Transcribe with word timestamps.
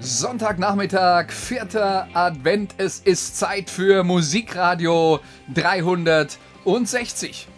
Sonntagnachmittag, 0.00 1.32
vierter 1.32 2.06
Advent. 2.14 2.72
Es 2.78 3.00
ist 3.00 3.36
Zeit 3.36 3.68
für 3.68 4.04
Musikradio 4.04 5.18
360. 5.52 7.48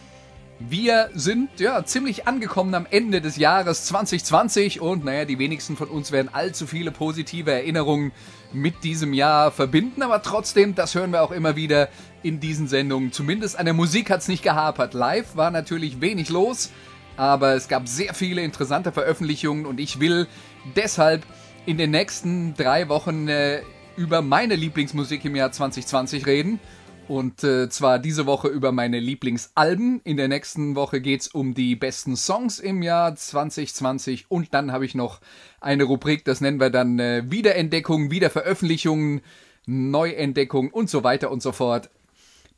Wir 0.58 1.10
sind 1.14 1.60
ja 1.60 1.84
ziemlich 1.84 2.26
angekommen 2.26 2.74
am 2.74 2.86
Ende 2.90 3.20
des 3.20 3.36
Jahres 3.36 3.84
2020 3.84 4.80
und 4.80 5.04
naja, 5.04 5.26
die 5.26 5.38
wenigsten 5.38 5.76
von 5.76 5.88
uns 5.88 6.12
werden 6.12 6.30
allzu 6.32 6.66
viele 6.66 6.92
positive 6.92 7.52
Erinnerungen 7.52 8.10
mit 8.54 8.84
diesem 8.84 9.12
Jahr 9.12 9.50
verbinden, 9.50 10.00
aber 10.00 10.22
trotzdem, 10.22 10.74
das 10.74 10.94
hören 10.94 11.12
wir 11.12 11.22
auch 11.22 11.32
immer 11.32 11.56
wieder 11.56 11.90
in 12.22 12.40
diesen 12.40 12.68
Sendungen. 12.68 13.12
Zumindest 13.12 13.58
an 13.58 13.66
der 13.66 13.74
Musik 13.74 14.08
hat 14.08 14.20
es 14.20 14.28
nicht 14.28 14.42
gehapert. 14.42 14.94
Live 14.94 15.36
war 15.36 15.50
natürlich 15.50 16.00
wenig 16.00 16.30
los, 16.30 16.70
aber 17.18 17.52
es 17.52 17.68
gab 17.68 17.86
sehr 17.86 18.14
viele 18.14 18.40
interessante 18.40 18.92
Veröffentlichungen 18.92 19.66
und 19.66 19.78
ich 19.78 20.00
will 20.00 20.26
deshalb 20.74 21.22
in 21.66 21.76
den 21.78 21.90
nächsten 21.90 22.54
drei 22.54 22.88
Wochen 22.88 23.28
äh, 23.28 23.62
über 23.96 24.22
meine 24.22 24.56
Lieblingsmusik 24.56 25.24
im 25.24 25.36
Jahr 25.36 25.52
2020 25.52 26.26
reden. 26.26 26.60
Und 27.06 27.42
äh, 27.42 27.68
zwar 27.68 27.98
diese 27.98 28.24
Woche 28.26 28.48
über 28.48 28.70
meine 28.70 29.00
Lieblingsalben. 29.00 30.00
In 30.04 30.16
der 30.16 30.28
nächsten 30.28 30.76
Woche 30.76 31.00
geht 31.00 31.22
es 31.22 31.28
um 31.28 31.54
die 31.54 31.74
besten 31.74 32.16
Songs 32.16 32.60
im 32.60 32.82
Jahr 32.82 33.16
2020. 33.16 34.26
Und 34.28 34.54
dann 34.54 34.70
habe 34.70 34.84
ich 34.84 34.94
noch 34.94 35.20
eine 35.60 35.84
Rubrik, 35.84 36.24
das 36.24 36.40
nennen 36.40 36.60
wir 36.60 36.70
dann 36.70 36.98
äh, 37.00 37.24
Wiederentdeckung, 37.26 38.10
Wiederveröffentlichungen, 38.10 39.22
Neuentdeckung 39.66 40.70
und 40.70 40.88
so 40.88 41.02
weiter 41.02 41.30
und 41.30 41.42
so 41.42 41.52
fort. 41.52 41.90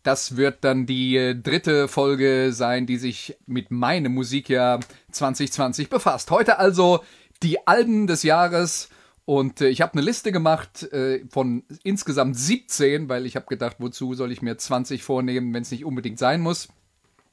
Das 0.03 0.37
wird 0.37 0.65
dann 0.65 0.85
die 0.85 1.17
äh, 1.17 1.35
dritte 1.35 1.89
Folge 1.89 2.53
sein, 2.53 2.87
die 2.87 2.98
sich 2.98 3.37
mit 3.47 3.71
meinem 3.71 4.13
Musikjahr 4.13 4.81
2020 5.13 5.89
befasst. 5.89 6.31
Heute 6.31 6.59
also 6.59 7.01
die 7.43 7.67
Alben 7.67 8.07
des 8.07 8.23
Jahres. 8.23 8.91
Und 9.25 9.61
äh, 9.61 9.69
ich 9.69 9.81
habe 9.81 9.92
eine 9.92 10.03
Liste 10.03 10.33
gemacht 10.33 10.83
äh, 10.92 11.25
von 11.28 11.65
insgesamt 11.84 12.37
17, 12.37 13.09
weil 13.09 13.27
ich 13.27 13.37
habe 13.37 13.47
gedacht, 13.47 13.77
wozu 13.79 14.14
soll 14.14 14.33
ich 14.33 14.42
mir 14.42 14.59
20 14.59 15.03
vornehmen, 15.03 15.55
wenn 15.55 15.62
es 15.62 15.70
nicht 15.70 15.84
unbedingt 15.84 16.19
sein 16.19 16.41
muss. 16.41 16.69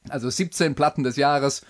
Also 0.07 0.29
17 0.29 0.75
Platten 0.75 1.03
des 1.03 1.15
Jahres. 1.15 1.63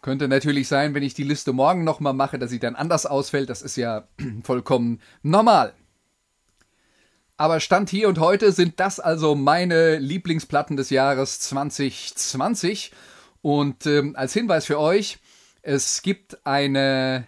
Könnte 0.00 0.28
natürlich 0.28 0.68
sein, 0.68 0.94
wenn 0.94 1.02
ich 1.02 1.14
die 1.14 1.24
Liste 1.24 1.52
morgen 1.52 1.82
nochmal 1.82 2.12
mache, 2.12 2.38
dass 2.38 2.50
sie 2.50 2.60
dann 2.60 2.76
anders 2.76 3.06
ausfällt. 3.06 3.50
Das 3.50 3.62
ist 3.62 3.76
ja 3.76 4.06
vollkommen 4.44 5.00
normal. 5.22 5.74
Aber 7.36 7.60
Stand 7.60 7.88
hier 7.88 8.08
und 8.08 8.18
heute 8.18 8.52
sind 8.52 8.78
das 8.78 9.00
also 9.00 9.34
meine 9.34 9.98
Lieblingsplatten 9.98 10.76
des 10.76 10.90
Jahres 10.90 11.40
2020. 11.40 12.92
Und 13.42 13.86
ähm, 13.86 14.14
als 14.16 14.32
Hinweis 14.34 14.66
für 14.66 14.78
euch, 14.78 15.18
es 15.62 16.02
gibt 16.02 16.44
eine 16.46 17.26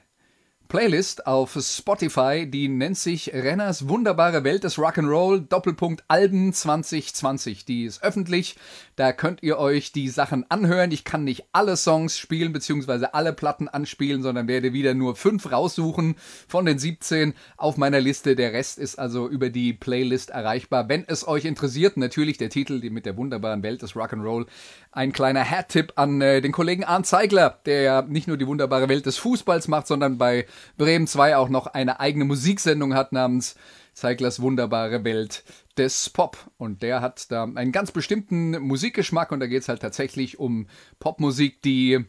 Playlist 0.71 1.27
auf 1.27 1.59
Spotify, 1.61 2.47
die 2.49 2.69
nennt 2.69 2.97
sich 2.97 3.35
Renners 3.35 3.89
wunderbare 3.89 4.45
Welt 4.45 4.63
des 4.63 4.79
Rock'n'Roll 4.79 5.49
Doppelpunkt 5.49 6.05
Alben 6.07 6.53
2020. 6.53 7.65
Die 7.65 7.87
ist 7.87 8.05
öffentlich, 8.05 8.55
da 9.01 9.15
könnt 9.15 9.43
ihr 9.43 9.57
euch 9.57 9.93
die 9.93 10.11
Sachen 10.11 10.45
anhören. 10.51 10.93
Ich 10.93 11.05
kann 11.05 11.25
nicht 11.25 11.47
alle 11.53 11.79
Songs 11.79 12.19
spielen 12.19 12.53
beziehungsweise 12.53 13.15
alle 13.15 13.33
Platten 13.33 13.67
anspielen, 13.67 14.23
sondern 14.23 14.47
werde 14.47 14.75
wieder 14.75 14.93
nur 14.93 15.17
fünf 15.17 15.51
raussuchen 15.51 16.17
von 16.47 16.67
den 16.67 16.79
17 16.79 17.33
auf 17.57 17.79
meiner 17.79 17.99
Liste. 17.99 18.37
Der 18.37 18.53
Rest 18.53 18.79
ist 18.79 18.99
also 18.99 19.27
über 19.27 19.49
die 19.49 19.73
Playlist 19.73 20.29
erreichbar. 20.29 20.91
Wenn 20.91 21.07
es 21.09 21.27
euch 21.27 21.47
interessiert, 21.47 21.97
natürlich 21.97 22.37
der 22.37 22.51
Titel 22.51 22.79
mit 22.91 23.07
der 23.07 23.17
wunderbaren 23.17 23.63
Welt 23.63 23.81
des 23.81 23.95
Rock'n'Roll. 23.95 24.45
Ein 24.93 25.15
kleiner 25.15 25.49
Hat-Tipp 25.49 25.95
an 25.97 26.21
äh, 26.21 26.43
den 26.43 26.53
Kollegen 26.53 26.85
Arndt 26.85 27.07
Zeigler, 27.07 27.59
der 27.65 27.81
ja 27.81 28.03
nicht 28.03 28.29
nur 28.29 28.37
die 28.37 28.47
wunderbare 28.47 28.91
Welt 28.91 29.07
des 29.07 29.17
Fußballs 29.17 29.69
macht, 29.69 29.87
sondern 29.87 30.19
bei 30.19 30.45
Bremen 30.77 31.07
2 31.07 31.39
auch 31.39 31.49
noch 31.49 31.69
eine 31.69 32.01
eigene 32.01 32.27
Musiksendung 32.27 32.93
hat 32.93 33.13
namens 33.13 33.57
Zeiglers 33.95 34.41
wunderbare 34.41 35.05
Welt 35.05 35.43
des 35.77 36.11
Pop. 36.11 36.37
Und 36.59 36.83
der 36.83 37.01
hat 37.01 37.31
da 37.31 37.45
einen 37.45 37.73
ganz 37.73 37.93
bestimmten 37.93 38.51
Musikgeschmack 38.61 39.33
und 39.33 39.41
da 39.41 39.47
geht 39.47 39.63
es 39.63 39.69
halt 39.69 39.81
tatsächlich 39.81 40.39
um 40.39 40.67
Popmusik, 40.99 41.63
die, 41.63 42.05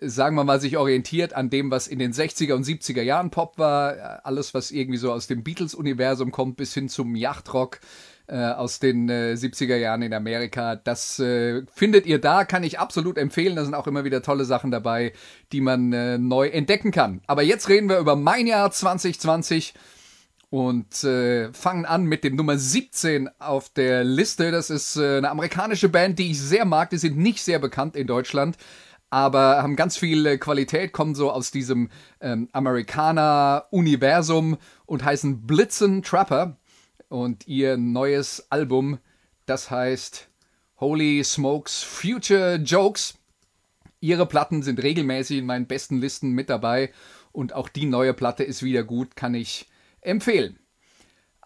sagen 0.00 0.36
wir 0.36 0.44
mal, 0.44 0.60
sich 0.60 0.76
orientiert 0.76 1.34
an 1.34 1.50
dem, 1.50 1.70
was 1.70 1.88
in 1.88 1.98
den 1.98 2.12
60er 2.12 2.54
und 2.54 2.64
70er 2.66 3.02
Jahren 3.02 3.30
Pop 3.30 3.58
war. 3.58 4.24
Alles, 4.24 4.54
was 4.54 4.70
irgendwie 4.70 4.98
so 4.98 5.12
aus 5.12 5.26
dem 5.26 5.42
Beatles-Universum 5.42 6.32
kommt, 6.32 6.56
bis 6.56 6.74
hin 6.74 6.88
zum 6.88 7.14
Yachtrock 7.14 7.80
äh, 8.28 8.36
aus 8.36 8.80
den 8.80 9.08
äh, 9.08 9.34
70er 9.36 9.76
Jahren 9.76 10.02
in 10.02 10.12
Amerika. 10.12 10.76
Das 10.76 11.18
äh, 11.18 11.62
findet 11.72 12.06
ihr 12.06 12.20
da, 12.20 12.44
kann 12.44 12.64
ich 12.64 12.78
absolut 12.78 13.18
empfehlen. 13.18 13.56
Da 13.56 13.64
sind 13.64 13.74
auch 13.74 13.86
immer 13.86 14.04
wieder 14.04 14.22
tolle 14.22 14.44
Sachen 14.44 14.70
dabei, 14.70 15.12
die 15.52 15.60
man 15.60 15.92
äh, 15.92 16.18
neu 16.18 16.48
entdecken 16.48 16.90
kann. 16.90 17.20
Aber 17.26 17.42
jetzt 17.42 17.68
reden 17.68 17.88
wir 17.88 17.98
über 17.98 18.16
mein 18.16 18.46
Jahr 18.46 18.70
2020 18.70 19.74
und 20.50 21.04
äh, 21.04 21.52
fangen 21.52 21.84
an 21.84 22.04
mit 22.04 22.24
dem 22.24 22.36
Nummer 22.36 22.56
17 22.56 23.28
auf 23.38 23.68
der 23.70 24.04
Liste. 24.04 24.50
Das 24.50 24.70
ist 24.70 24.96
äh, 24.96 25.18
eine 25.18 25.30
amerikanische 25.30 25.88
Band, 25.88 26.18
die 26.18 26.30
ich 26.30 26.40
sehr 26.40 26.64
mag. 26.64 26.90
Die 26.90 26.98
sind 26.98 27.18
nicht 27.18 27.42
sehr 27.42 27.58
bekannt 27.58 27.96
in 27.96 28.06
Deutschland, 28.06 28.56
aber 29.10 29.62
haben 29.62 29.76
ganz 29.76 29.96
viel 29.96 30.38
Qualität, 30.38 30.92
kommen 30.92 31.14
so 31.14 31.30
aus 31.30 31.50
diesem 31.50 31.90
ähm, 32.20 32.48
Amerikaner-Universum 32.52 34.58
und 34.86 35.04
heißen 35.04 35.46
Blitzen 35.46 36.02
Trapper 36.02 36.56
und 37.08 37.46
ihr 37.46 37.76
neues 37.76 38.50
Album, 38.50 38.98
das 39.46 39.70
heißt 39.70 40.28
Holy 40.78 41.22
Smokes 41.24 41.82
Future 41.82 42.56
Jokes. 42.56 43.18
Ihre 44.00 44.26
Platten 44.26 44.62
sind 44.62 44.82
regelmäßig 44.82 45.38
in 45.38 45.46
meinen 45.46 45.66
besten 45.66 45.98
Listen 45.98 46.30
mit 46.30 46.50
dabei 46.50 46.92
und 47.32 47.54
auch 47.54 47.68
die 47.68 47.86
neue 47.86 48.14
Platte 48.14 48.44
ist 48.44 48.62
wieder 48.62 48.84
gut, 48.84 49.16
kann 49.16 49.34
ich 49.34 49.68
empfehlen. 50.06 50.58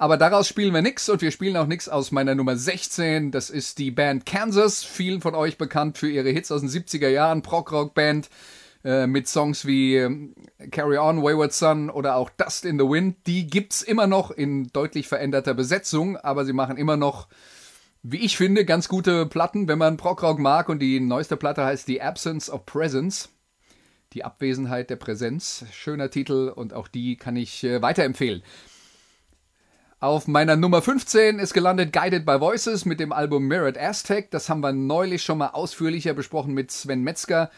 Aber 0.01 0.17
daraus 0.17 0.49
spielen 0.49 0.73
wir 0.73 0.81
nichts 0.81 1.11
und 1.11 1.21
wir 1.21 1.31
spielen 1.31 1.59
auch 1.59 1.67
nichts 1.67 1.87
aus 1.87 2.11
meiner 2.11 2.35
Nummer 2.35 2.57
16. 2.57 3.33
Das 3.33 3.51
ist 3.51 3.79
die 3.79 3.91
Band 3.91 4.25
Kansas, 4.25 4.83
vielen 4.83 5.21
von 5.21 5.35
euch 5.35 5.59
bekannt 5.59 5.99
für 5.99 6.09
ihre 6.09 6.31
Hits 6.31 6.51
aus 6.51 6.63
den 6.63 6.71
70er 6.71 7.09
Jahren, 7.09 7.43
Prog-Rock-Band 7.43 8.31
äh, 8.83 9.07
mit 9.07 9.29
Songs 9.29 9.67
wie 9.67 9.97
äh, 9.97 10.11
Carry 10.71 10.97
On, 10.97 11.23
Wayward 11.23 11.53
Son 11.53 11.91
oder 11.91 12.17
auch 12.17 12.31
Dust 12.31 12.65
in 12.65 12.79
the 12.79 12.87
Wind. 12.87 13.17
Die 13.27 13.47
gibt's 13.47 13.83
immer 13.83 14.07
noch 14.07 14.31
in 14.31 14.69
deutlich 14.69 15.07
veränderter 15.07 15.53
Besetzung, 15.53 16.17
aber 16.17 16.47
sie 16.47 16.55
machen 16.55 16.79
immer 16.79 16.97
noch, 16.97 17.29
wie 18.03 18.25
ich 18.25 18.39
finde, 18.39 18.65
ganz 18.65 18.89
gute 18.89 19.27
Platten, 19.27 19.69
wenn 19.69 19.79
man 19.79 19.99
Prog-Rock 19.99 20.39
mag. 20.39 20.71
Und 20.71 20.79
die 20.79 20.99
neueste 20.99 21.37
Platte 21.37 21.63
heißt 21.63 21.85
The 21.85 22.01
Absence 22.01 22.49
of 22.49 22.65
Presence. 22.65 23.29
Die 24.13 24.25
Abwesenheit 24.25 24.91
der 24.91 24.97
Präsenz. 24.97 25.65
Schöner 25.73 26.11
Titel 26.11 26.53
und 26.55 26.75
auch 26.75 26.89
die 26.89 27.17
kann 27.17 27.37
ich 27.37 27.63
äh, 27.63 27.81
weiterempfehlen. 27.81 28.43
Auf 30.01 30.27
meiner 30.27 30.57
Nummer 30.57 30.81
15 30.81 31.39
ist 31.39 31.53
gelandet 31.53 31.93
Guided 31.93 32.25
by 32.25 32.41
Voices 32.41 32.87
mit 32.87 33.01
dem 33.01 33.13
Album 33.13 33.47
Mirrored 33.47 33.79
Aztec. 33.79 34.31
Das 34.31 34.49
haben 34.49 34.63
wir 34.63 34.73
neulich 34.73 35.23
schon 35.23 35.39
mal 35.39 35.49
ausführlicher 35.49 36.15
besprochen 36.15 36.55
mit 36.55 36.71
Sven 36.71 37.03
Metzger 37.03 37.51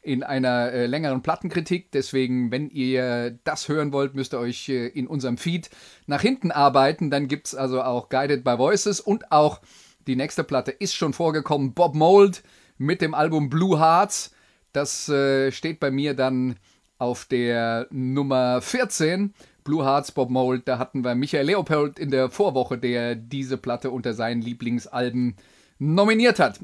in 0.00 0.22
einer 0.22 0.70
äh, 0.72 0.86
längeren 0.86 1.22
Plattenkritik. 1.22 1.90
Deswegen, 1.92 2.50
wenn 2.50 2.70
ihr 2.70 3.38
das 3.44 3.68
hören 3.68 3.92
wollt, 3.92 4.14
müsst 4.14 4.32
ihr 4.32 4.38
euch 4.38 4.68
äh, 4.68 4.86
in 4.86 5.06
unserem 5.06 5.36
Feed 5.38 5.70
nach 6.06 6.22
hinten 6.22 6.52
arbeiten. 6.52 7.10
Dann 7.10 7.28
gibt 7.28 7.48
es 7.48 7.54
also 7.54 7.82
auch 7.82 8.08
Guided 8.08 8.44
by 8.44 8.58
Voices 8.58 9.00
und 9.00 9.32
auch 9.32 9.60
die 10.06 10.16
nächste 10.16 10.44
Platte 10.44 10.70
ist 10.70 10.94
schon 10.94 11.12
vorgekommen. 11.12 11.74
Bob 11.74 11.94
Mold 11.94 12.42
mit 12.78 13.02
dem 13.02 13.12
Album 13.12 13.50
Blue 13.50 13.78
Hearts. 13.78 14.32
Das 14.72 15.08
äh, 15.08 15.50
steht 15.52 15.80
bei 15.80 15.90
mir 15.90 16.14
dann 16.14 16.56
auf 16.98 17.24
der 17.24 17.86
Nummer 17.90 18.60
14. 18.60 19.34
Blue 19.64 19.84
Hearts, 19.84 20.12
Bob 20.12 20.30
Mold. 20.30 20.66
Da 20.66 20.78
hatten 20.78 21.04
wir 21.04 21.14
Michael 21.14 21.46
Leopold 21.46 21.98
in 21.98 22.10
der 22.10 22.30
Vorwoche, 22.30 22.78
der 22.78 23.14
diese 23.14 23.56
Platte 23.56 23.90
unter 23.90 24.14
seinen 24.14 24.42
Lieblingsalben 24.42 25.36
nominiert 25.78 26.38
hat 26.38 26.60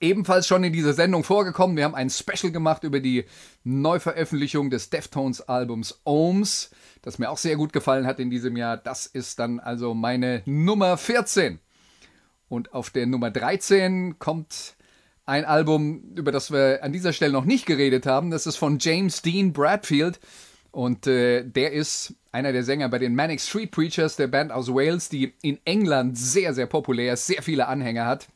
ebenfalls 0.00 0.46
schon 0.46 0.64
in 0.64 0.72
dieser 0.72 0.92
Sendung 0.92 1.24
vorgekommen. 1.24 1.76
Wir 1.76 1.84
haben 1.84 1.94
ein 1.94 2.10
Special 2.10 2.52
gemacht 2.52 2.84
über 2.84 3.00
die 3.00 3.24
Neuveröffentlichung 3.64 4.70
des 4.70 4.90
Deftones-Albums 4.90 6.02
Ohms, 6.04 6.70
das 7.02 7.18
mir 7.18 7.30
auch 7.30 7.38
sehr 7.38 7.56
gut 7.56 7.72
gefallen 7.72 8.06
hat 8.06 8.20
in 8.20 8.30
diesem 8.30 8.56
Jahr. 8.56 8.76
Das 8.76 9.06
ist 9.06 9.38
dann 9.38 9.60
also 9.60 9.94
meine 9.94 10.42
Nummer 10.46 10.96
14. 10.96 11.58
Und 12.48 12.72
auf 12.72 12.90
der 12.90 13.06
Nummer 13.06 13.30
13 13.30 14.18
kommt 14.18 14.76
ein 15.28 15.44
Album, 15.44 16.14
über 16.16 16.32
das 16.32 16.50
wir 16.50 16.82
an 16.82 16.92
dieser 16.92 17.12
Stelle 17.12 17.34
noch 17.34 17.44
nicht 17.44 17.66
geredet 17.66 18.06
haben. 18.06 18.30
Das 18.30 18.46
ist 18.46 18.56
von 18.56 18.78
James 18.80 19.20
Dean 19.20 19.52
Bradfield. 19.52 20.20
Und 20.70 21.06
äh, 21.06 21.44
der 21.44 21.72
ist 21.72 22.14
einer 22.32 22.52
der 22.52 22.64
Sänger 22.64 22.88
bei 22.88 22.98
den 22.98 23.14
Manic 23.14 23.40
Street 23.40 23.70
Preachers, 23.70 24.16
der 24.16 24.28
Band 24.28 24.52
aus 24.52 24.68
Wales, 24.68 25.10
die 25.10 25.34
in 25.42 25.58
England 25.66 26.16
sehr, 26.16 26.54
sehr 26.54 26.66
populär 26.66 27.12
ist, 27.12 27.26
sehr 27.26 27.42
viele 27.42 27.68
Anhänger 27.68 28.06
hat. 28.06 28.28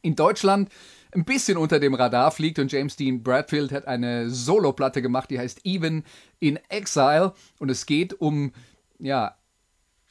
In 0.00 0.16
Deutschland 0.16 0.70
ein 1.12 1.26
bisschen 1.26 1.58
unter 1.58 1.78
dem 1.78 1.92
Radar 1.92 2.30
fliegt 2.30 2.58
und 2.58 2.72
James 2.72 2.96
Dean 2.96 3.22
Bradfield 3.22 3.70
hat 3.70 3.86
eine 3.86 4.30
Soloplatte 4.30 5.02
gemacht, 5.02 5.30
die 5.30 5.38
heißt 5.38 5.60
Even 5.64 6.04
in 6.40 6.58
Exile 6.70 7.34
und 7.58 7.70
es 7.70 7.84
geht 7.84 8.18
um 8.20 8.52
ja 8.98 9.36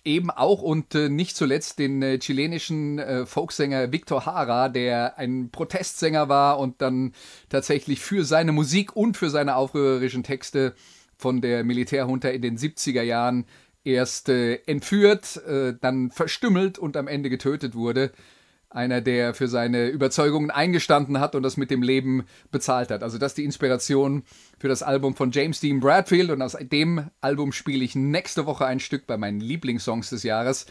eben 0.06 0.30
auch 0.30 0.62
und 0.62 0.96
äh, 0.96 1.10
nicht 1.10 1.36
zuletzt 1.36 1.80
den 1.80 2.02
äh, 2.02 2.20
chilenischen 2.20 3.00
äh, 3.00 3.26
Folksänger 3.26 3.92
Victor 3.92 4.26
Hara, 4.26 4.70
der 4.70 5.18
ein 5.18 5.50
Protestsänger 5.50 6.30
war 6.30 6.60
und 6.60 6.82
dann 6.82 7.14
tatsächlich 7.50 8.00
für 8.00 8.26
seine 8.26 8.52
Musik 8.52 8.96
und 8.96 9.18
für 9.18 9.30
seine 9.30 9.56
aufrührerischen 9.56 10.24
Texte 10.24 10.74
von 11.18 11.42
der 11.42 11.64
Militärjunta 11.64 12.30
in 12.30 12.42
den 12.42 12.58
70er 12.58 13.02
Jahren 13.02 13.46
erst 13.86 14.30
äh, 14.30 14.56
entführt, 14.66 15.38
äh, 15.48 15.74
dann 15.80 16.12
verstümmelt 16.12 16.78
und 16.78 16.98
am 16.98 17.08
Ende 17.08 17.30
getötet 17.30 17.76
wurde 17.76 18.12
einer, 18.74 19.02
der 19.02 19.34
für 19.34 19.48
seine 19.48 19.88
Überzeugungen 19.88 20.52
eingestanden 20.52 21.20
hat 21.20 21.36
und 21.36 21.44
das 21.44 21.58
mit 21.58 21.72
dem 21.72 21.82
Leben 21.82 22.26
bezahlt 22.52 22.92
hat. 22.92 23.04
Also 23.04 23.18
das 23.18 23.34
ist 23.34 23.38
die 23.38 23.44
Inspiration 23.46 24.24
für 24.60 24.68
das 24.68 24.84
Album 24.84 25.16
von 25.16 25.32
James 25.32 25.60
Dean 25.60 25.80
Bradfield 25.80 26.32
und 26.32 26.42
aus 26.42 26.58
dem 26.60 27.10
Album 27.22 27.52
spiele 27.52 27.84
ich 27.84 27.96
nächste 27.96 28.46
Woche 28.46 28.66
ein 28.66 28.80
Stück 28.80 29.08
bei 29.08 29.18
meinen 29.18 29.40
Lieblingssongs 29.40 30.10
des 30.10 30.24
Jahres. 30.24 30.66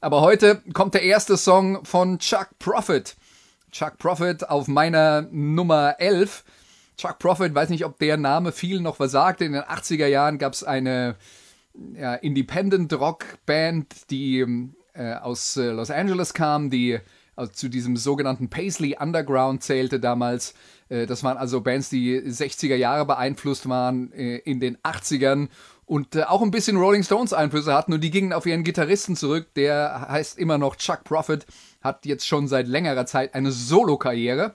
Aber 0.00 0.20
heute 0.20 0.62
kommt 0.74 0.94
der 0.94 1.02
erste 1.02 1.36
Song 1.36 1.84
von 1.84 2.18
Chuck 2.18 2.50
Prophet. 2.58 3.16
Chuck 3.72 3.98
Prophet 3.98 4.48
auf 4.48 4.68
meiner 4.68 5.22
Nummer 5.30 5.96
11. 5.98 6.44
Chuck 6.96 7.18
Prophet, 7.18 7.54
weiß 7.54 7.70
nicht, 7.70 7.84
ob 7.84 7.98
der 7.98 8.16
Name 8.16 8.52
viel 8.52 8.80
noch 8.80 9.00
was 9.00 9.12
sagt. 9.12 9.40
In 9.40 9.52
den 9.52 9.62
80er 9.62 10.06
Jahren 10.06 10.38
gab 10.38 10.52
es 10.52 10.64
eine 10.64 11.16
ja, 11.94 12.14
Independent-Rock-Band, 12.14 14.10
die 14.10 14.44
äh, 14.94 15.14
aus 15.14 15.56
äh, 15.56 15.70
Los 15.70 15.90
Angeles 15.90 16.34
kam, 16.34 16.70
die 16.70 16.98
also 17.36 17.52
zu 17.52 17.68
diesem 17.68 17.96
sogenannten 17.96 18.48
Paisley 18.48 18.96
Underground 18.98 19.62
zählte 19.62 20.00
damals. 20.00 20.54
Äh, 20.88 21.06
das 21.06 21.22
waren 21.22 21.36
also 21.36 21.60
Bands, 21.60 21.90
die 21.90 22.18
60er 22.18 22.74
Jahre 22.74 23.06
beeinflusst 23.06 23.68
waren 23.68 24.12
äh, 24.12 24.38
in 24.38 24.58
den 24.58 24.78
80ern 24.78 25.48
und 25.84 26.16
äh, 26.16 26.24
auch 26.24 26.42
ein 26.42 26.50
bisschen 26.50 26.76
Rolling 26.76 27.04
Stones 27.04 27.32
Einflüsse 27.32 27.74
hatten 27.74 27.92
und 27.92 28.02
die 28.02 28.10
gingen 28.10 28.32
auf 28.32 28.46
ihren 28.46 28.64
Gitarristen 28.64 29.16
zurück. 29.16 29.48
Der 29.54 30.06
heißt 30.08 30.38
immer 30.38 30.58
noch 30.58 30.76
Chuck 30.76 31.04
Prophet, 31.04 31.46
hat 31.80 32.06
jetzt 32.06 32.26
schon 32.26 32.48
seit 32.48 32.66
längerer 32.66 33.06
Zeit 33.06 33.34
eine 33.34 33.52
Solo-Karriere. 33.52 34.54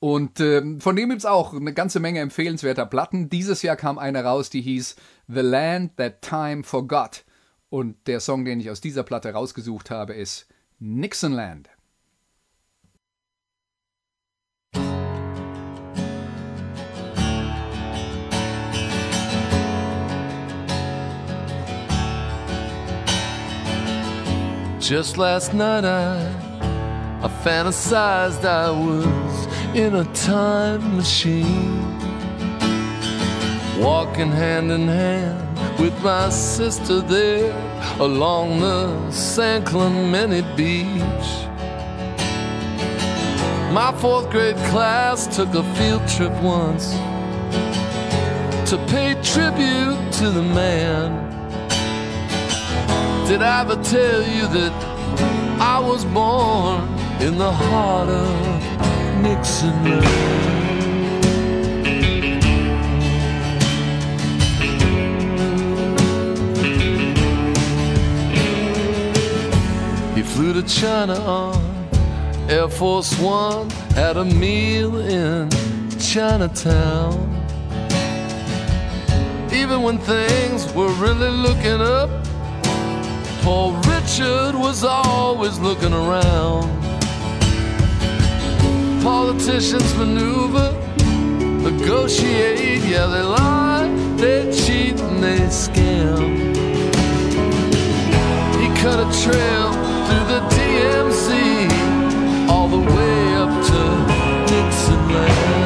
Und 0.00 0.38
äh, 0.38 0.62
von 0.78 0.94
dem 0.94 1.08
gibt 1.08 1.22
es 1.22 1.26
auch 1.26 1.54
eine 1.54 1.72
ganze 1.72 1.98
Menge 1.98 2.20
empfehlenswerter 2.20 2.86
Platten. 2.86 3.30
Dieses 3.30 3.62
Jahr 3.62 3.74
kam 3.74 3.98
eine 3.98 4.22
raus, 4.22 4.50
die 4.50 4.60
hieß 4.60 4.94
The 5.26 5.40
Land 5.40 5.96
That 5.96 6.22
Time 6.22 6.62
Forgot. 6.62 7.24
Und 7.68 8.06
der 8.06 8.20
Song, 8.20 8.44
den 8.44 8.60
ich 8.60 8.70
aus 8.70 8.80
dieser 8.80 9.02
Platte 9.02 9.32
rausgesucht 9.32 9.90
habe, 9.90 10.14
ist 10.14 10.46
Nixonland. 10.80 11.68
Just 24.78 25.18
last 25.18 25.52
night 25.52 25.84
I, 25.84 26.16
I 27.22 27.28
fantasized 27.44 28.44
I 28.44 28.70
was 28.70 29.76
in 29.76 29.96
a 29.96 30.04
time 30.14 30.96
machine 30.96 31.98
Walking 33.78 34.30
hand 34.30 34.70
in 34.70 34.88
hand 34.88 35.47
with 35.78 36.02
my 36.02 36.28
sister 36.28 37.00
there 37.00 37.52
along 38.00 38.60
the 38.60 39.10
San 39.10 39.64
Clemente 39.64 40.42
beach. 40.56 41.28
My 43.72 43.94
fourth 44.00 44.30
grade 44.30 44.56
class 44.70 45.26
took 45.36 45.54
a 45.54 45.62
field 45.74 46.06
trip 46.08 46.32
once 46.42 46.92
to 48.70 48.76
pay 48.88 49.14
tribute 49.22 50.12
to 50.12 50.30
the 50.30 50.42
man. 50.42 51.26
Did 53.28 53.42
I 53.42 53.60
ever 53.60 53.76
tell 53.82 54.22
you 54.22 54.46
that 54.48 54.72
I 55.60 55.78
was 55.78 56.04
born 56.06 56.82
in 57.20 57.38
the 57.38 57.52
heart 57.52 58.08
of 58.08 59.22
Nixon? 59.22 60.57
Flew 70.38 70.52
to 70.52 70.62
China 70.62 71.14
on 71.14 71.60
Air 72.48 72.68
Force 72.68 73.18
One, 73.18 73.68
had 73.96 74.16
a 74.16 74.24
meal 74.24 74.96
in 74.98 75.50
Chinatown. 75.98 77.18
Even 79.52 79.82
when 79.82 79.98
things 79.98 80.72
were 80.74 80.92
really 81.02 81.28
looking 81.28 81.80
up, 81.80 82.08
Paul 83.42 83.72
Richard 83.90 84.54
was 84.54 84.84
always 84.84 85.58
looking 85.58 85.92
around. 85.92 86.70
Politicians 89.02 89.92
maneuver, 89.96 90.70
negotiate, 91.68 92.84
yeah, 92.84 93.06
they 93.06 93.22
lie, 93.22 93.88
they 94.16 94.52
cheat, 94.52 95.00
and 95.00 95.20
they 95.20 95.40
scam. 95.48 96.54
He 98.60 98.68
cut 98.80 99.00
a 99.00 99.08
trail 99.24 99.87
through 100.08 100.24
the 100.24 100.40
DMC 100.54 101.28
all 102.48 102.66
the 102.66 102.78
way 102.78 103.34
up 103.34 103.50
to 103.68 103.80
Nixonland. 104.50 105.57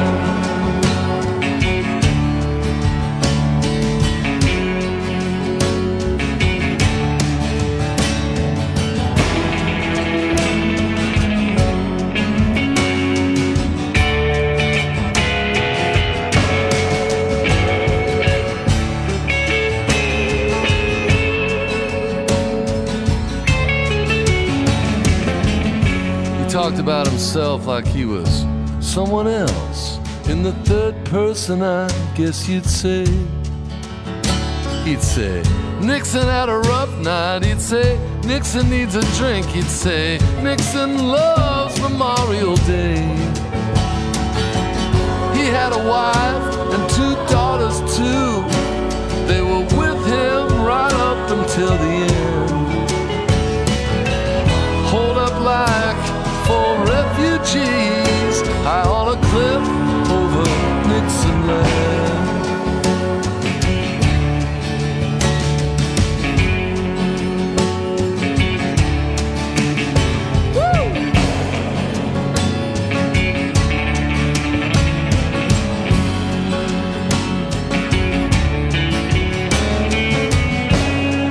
Like 27.23 27.87
he 27.87 28.05
was 28.05 28.45
someone 28.81 29.27
else. 29.27 29.97
In 30.27 30.43
the 30.43 30.51
third 30.65 30.93
person, 31.05 31.63
I 31.63 31.87
guess 32.15 32.49
you'd 32.49 32.65
say. 32.65 33.05
He'd 34.83 35.01
say, 35.01 35.41
Nixon 35.81 36.27
had 36.27 36.49
a 36.49 36.57
rough 36.57 36.95
night. 36.99 37.45
He'd 37.45 37.61
say, 37.61 37.97
Nixon 38.25 38.69
needs 38.69 38.95
a 38.95 39.01
drink. 39.15 39.45
He'd 39.47 39.63
say, 39.63 40.19
Nixon 40.43 40.97
loves 40.97 41.79
Memorial 41.81 42.57
Day. 42.67 42.97
He 45.33 45.45
had 45.47 45.71
a 45.71 45.81
wife 45.95 46.55
and 46.73 46.89
two 46.89 47.15
daughters, 47.33 47.79
too. 47.95 48.43
They 49.27 49.41
were 49.41 49.65
with 49.79 50.05
him 50.05 50.61
right 50.61 50.93
up 50.93 51.31
until 51.31 51.69
the 51.69 51.93
end. 52.11 52.32
Refugees 57.55 58.41
high 58.63 58.87
on 58.87 59.15
a 59.15 59.21
cliff 59.27 59.63
over 60.11 60.43
Nixon 60.87 61.47
land. 61.47 62.33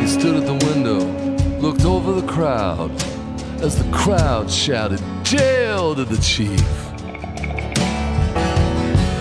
He 0.00 0.07
stood 0.07 0.37
at 0.37 0.47
the 0.47 0.55
window, 0.67 1.00
looked 1.59 1.85
over 1.85 2.12
the 2.21 2.26
crowd 2.26 2.91
as 3.62 3.76
the 3.81 3.90
crowd 3.92 4.50
shouted, 4.50 5.00
Jail 5.23 5.95
to 5.95 6.04
the 6.04 6.21
chief. 6.21 6.61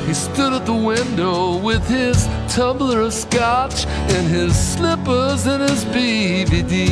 He 0.08 0.14
stood 0.16 0.54
at 0.54 0.66
the 0.66 0.74
window 0.74 1.58
with 1.58 1.88
his 1.88 2.28
tumbler 2.50 3.02
of 3.02 3.14
scotch 3.14 3.86
and 3.86 4.28
his 4.28 4.58
slippers 4.58 5.46
and 5.46 5.62
his 5.62 5.86
BVD. 5.86 6.88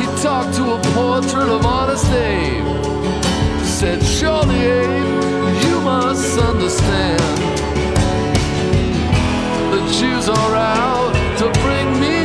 He 0.00 0.06
talked 0.22 0.54
to 0.56 0.64
a 0.74 0.80
portrait 0.94 1.48
of 1.48 1.66
Honest 1.66 2.06
Abe. 2.12 2.64
Said, 3.64 4.00
Surely, 4.02 4.60
Abe, 4.60 5.64
you 5.64 5.80
must 5.80 6.38
understand. 6.38 7.20
The 9.72 9.80
Jews 9.98 10.28
are 10.28 10.54
out 10.54 11.12
to 11.38 11.60
bring 11.60 12.00
me 12.00 12.17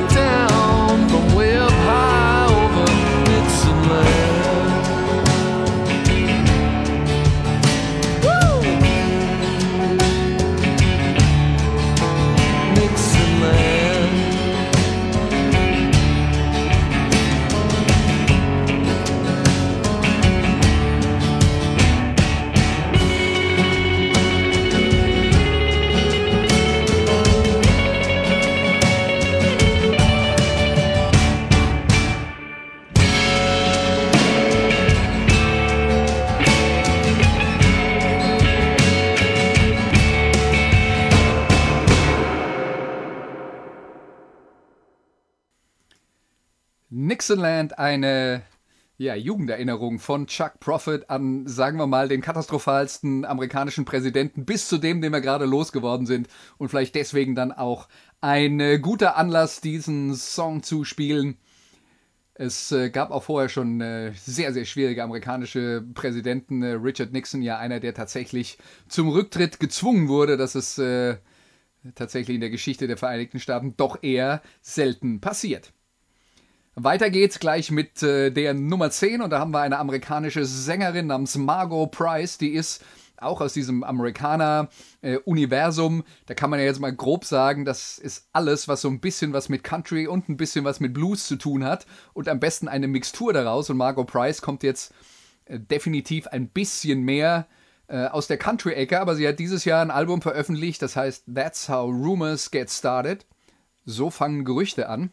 Nixonland, 47.24 47.80
eine 47.80 48.42
ja, 48.98 49.16
Jugenderinnerung 49.16 50.00
von 50.00 50.28
Chuck 50.28 50.60
Prophet 50.60 51.10
an, 51.10 51.48
sagen 51.48 51.78
wir 51.78 51.88
mal, 51.88 52.10
den 52.10 52.20
katastrophalsten 52.20 53.24
amerikanischen 53.24 53.86
Präsidenten 53.86 54.44
bis 54.44 54.68
zu 54.68 54.78
dem, 54.78 55.00
den 55.00 55.14
wir 55.14 55.22
gerade 55.22 55.46
losgeworden 55.46 56.06
sind 56.06 56.28
und 56.58 56.68
vielleicht 56.68 56.96
deswegen 56.96 57.34
dann 57.34 57.54
auch 57.54 57.88
ein 58.20 58.60
äh, 58.60 58.78
guter 58.78 59.16
Anlass, 59.16 59.62
diesen 59.62 60.16
Song 60.16 60.64
zu 60.64 60.84
spielen. 60.84 61.38
Es 62.34 62.74
äh, 62.74 62.90
gab 62.90 63.12
auch 63.12 63.24
vorher 63.24 63.48
schon 63.48 63.80
äh, 63.80 64.12
sehr, 64.16 64.52
sehr 64.52 64.66
schwierige 64.66 65.02
amerikanische 65.02 65.82
Präsidenten. 65.94 66.62
Äh, 66.62 66.74
Richard 66.74 67.14
Nixon, 67.14 67.42
ja 67.42 67.58
einer, 67.58 67.80
der 67.80 67.94
tatsächlich 67.94 68.58
zum 68.90 69.08
Rücktritt 69.08 69.62
gezwungen 69.62 70.10
wurde. 70.10 70.36
Das 70.36 70.56
ist 70.56 70.78
äh, 70.78 71.20
tatsächlich 71.96 72.36
in 72.36 72.42
der 72.42 72.50
Geschichte 72.50 72.88
der 72.88 72.98
Vereinigten 72.98 73.40
Staaten 73.40 73.78
doch 73.78 74.04
eher 74.04 74.42
selten 74.62 75.22
passiert. 75.22 75.72
Weiter 76.76 77.10
geht's 77.12 77.40
gleich 77.40 77.70
mit 77.70 78.02
äh, 78.02 78.32
der 78.32 78.56
Nummer 78.56 78.90
10 78.90 79.22
und 79.22 79.30
da 79.30 79.38
haben 79.40 79.52
wir 79.52 79.62
eine 79.62 79.78
amerikanische 79.78 80.44
Sängerin 80.46 81.06
namens 81.08 81.38
Margot 81.38 81.92
Price, 81.92 82.40
die 82.40 82.50
ist 82.50 82.84
auch 83.18 83.42
aus 83.42 83.54
diesem 83.54 83.84
Amerikaner-Universum. 83.84 86.04
da 86.26 86.34
kann 86.34 86.50
man 86.50 86.60
ja 86.60 86.66
jetzt 86.66 86.80
mal 86.80 86.92
grob 86.94 87.26
sagen, 87.26 87.64
das 87.64 88.00
ist 88.00 88.28
alles, 88.34 88.68
was 88.68 88.82
so 88.82 88.90
ein 88.90 89.00
bisschen 89.00 89.34
was 89.34 89.50
mit 89.50 89.64
Country 89.64 90.08
und 90.08 90.30
ein 90.30 90.38
bisschen 90.38 90.66
was 90.66 90.80
mit 90.80 90.96
Blues 90.96 91.28
zu 91.28 91.36
tun 91.36 91.64
hat 91.64 91.86
und 92.14 92.28
am 92.28 92.40
besten 92.40 92.68
eine 92.68 92.88
Mixtur 92.88 93.34
daraus 93.34 93.70
und 93.70 93.78
Margot 93.78 94.08
Price 94.08 94.42
kommt 94.42 94.64
jetzt 94.64 94.96
äh, 95.46 95.60
definitiv 95.60 96.26
ein 96.28 96.50
bisschen 96.50 97.04
mehr 97.04 97.46
äh, 97.88 98.08
aus 98.08 98.26
der 98.28 98.38
Country-Ecke, 98.38 99.00
aber 99.00 99.16
sie 99.16 99.28
hat 99.28 99.38
dieses 99.38 99.64
Jahr 99.64 99.84
ein 99.84 99.92
Album 99.92 100.24
veröffentlicht, 100.24 100.82
das 100.82 100.96
heißt 100.96 101.26
That's 101.34 101.70
How 101.70 101.92
Rumors 101.92 102.50
Get 102.50 102.72
Started. 102.72 103.28
So 103.86 104.10
fangen 104.10 104.44
Gerüchte 104.44 104.90
an. 104.90 105.12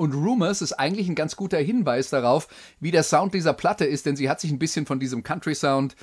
Und 0.00 0.14
Rumors 0.14 0.62
ist 0.62 0.72
eigentlich 0.72 1.10
ein 1.10 1.14
ganz 1.14 1.36
guter 1.36 1.58
Hinweis 1.58 2.08
darauf, 2.08 2.48
wie 2.80 2.90
der 2.90 3.02
Sound 3.02 3.34
dieser 3.34 3.52
Platte 3.52 3.84
ist, 3.84 4.06
denn 4.06 4.16
sie 4.16 4.30
hat 4.30 4.40
sich 4.40 4.50
ein 4.50 4.58
bisschen 4.58 4.86
von 4.86 4.98
diesem 4.98 5.22
Country-Sound 5.22 5.94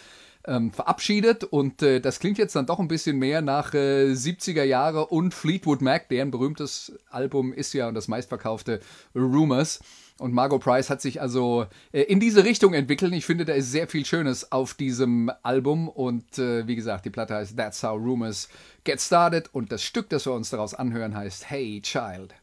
ähm, 0.46 0.72
verabschiedet 0.72 1.44
und 1.44 1.82
äh, 1.82 2.00
das 2.00 2.20
klingt 2.20 2.38
jetzt 2.38 2.56
dann 2.56 2.68
doch 2.68 2.77
ein 2.77 2.88
bisschen 2.88 3.18
mehr 3.18 3.42
nach 3.42 3.74
äh, 3.74 4.12
70er 4.12 4.62
Jahre 4.62 5.08
und 5.08 5.34
Fleetwood 5.34 5.82
Mac, 5.82 6.10
deren 6.10 6.30
berühmtes 6.30 6.94
Album 7.10 7.51
ist 7.51 7.74
ja 7.74 7.88
und 7.88 7.96
das 7.96 8.08
meistverkaufte 8.08 8.82
Rumors. 9.16 9.80
Und 10.20 10.32
Margot 10.32 10.62
Price 10.62 10.92
hat 10.92 11.01
sich 11.01 11.20
also 11.20 11.66
äh, 11.92 12.04
in 12.04 12.20
diese 12.20 12.44
Richtung 12.44 12.75
entwickelt. 12.75 13.16
Ich 13.16 13.25
finde, 13.25 13.46
da 13.46 13.54
ist 13.54 13.72
sehr 13.72 13.88
viel 13.88 14.06
Schönes 14.06 14.51
auf 14.51 14.75
diesem 14.75 15.32
Album. 15.42 15.89
Und 15.89 16.38
äh, 16.38 16.68
wie 16.68 16.75
gesagt, 16.75 17.06
die 17.06 17.10
Platte 17.10 17.34
heißt 17.34 17.58
That's 17.58 17.82
How 17.82 18.00
Rumors 18.00 18.48
Get 18.84 19.01
Started. 19.01 19.50
Und 19.54 19.72
das 19.72 19.82
Stück, 19.82 20.10
das 20.10 20.27
wir 20.27 20.34
uns 20.34 20.51
daraus 20.51 20.75
anhören, 20.75 21.16
heißt 21.16 21.50
Hey 21.50 21.82
Child. 21.82 22.36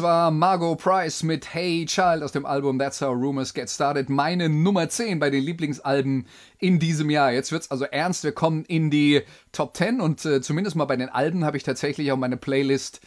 Das 0.00 0.06
war 0.06 0.30
Margot 0.30 0.78
Price 0.78 1.22
mit 1.22 1.52
Hey 1.52 1.84
Child 1.84 2.22
aus 2.22 2.32
dem 2.32 2.46
Album 2.46 2.78
That's 2.78 3.02
How 3.02 3.14
Rumors 3.14 3.52
Get 3.52 3.68
Started. 3.68 4.08
Meine 4.08 4.48
Nummer 4.48 4.88
10 4.88 5.18
bei 5.18 5.28
den 5.28 5.44
Lieblingsalben 5.44 6.26
in 6.58 6.78
diesem 6.78 7.10
Jahr. 7.10 7.32
Jetzt 7.32 7.52
wird's 7.52 7.70
also 7.70 7.84
ernst. 7.84 8.24
Wir 8.24 8.32
kommen 8.32 8.64
in 8.64 8.90
die 8.90 9.20
Top 9.52 9.76
10 9.76 10.00
und 10.00 10.24
äh, 10.24 10.40
zumindest 10.40 10.74
mal 10.74 10.86
bei 10.86 10.96
den 10.96 11.10
Alben 11.10 11.44
habe 11.44 11.58
ich 11.58 11.64
tatsächlich 11.64 12.10
auch 12.12 12.16
meine 12.16 12.38
Playlist 12.38 13.02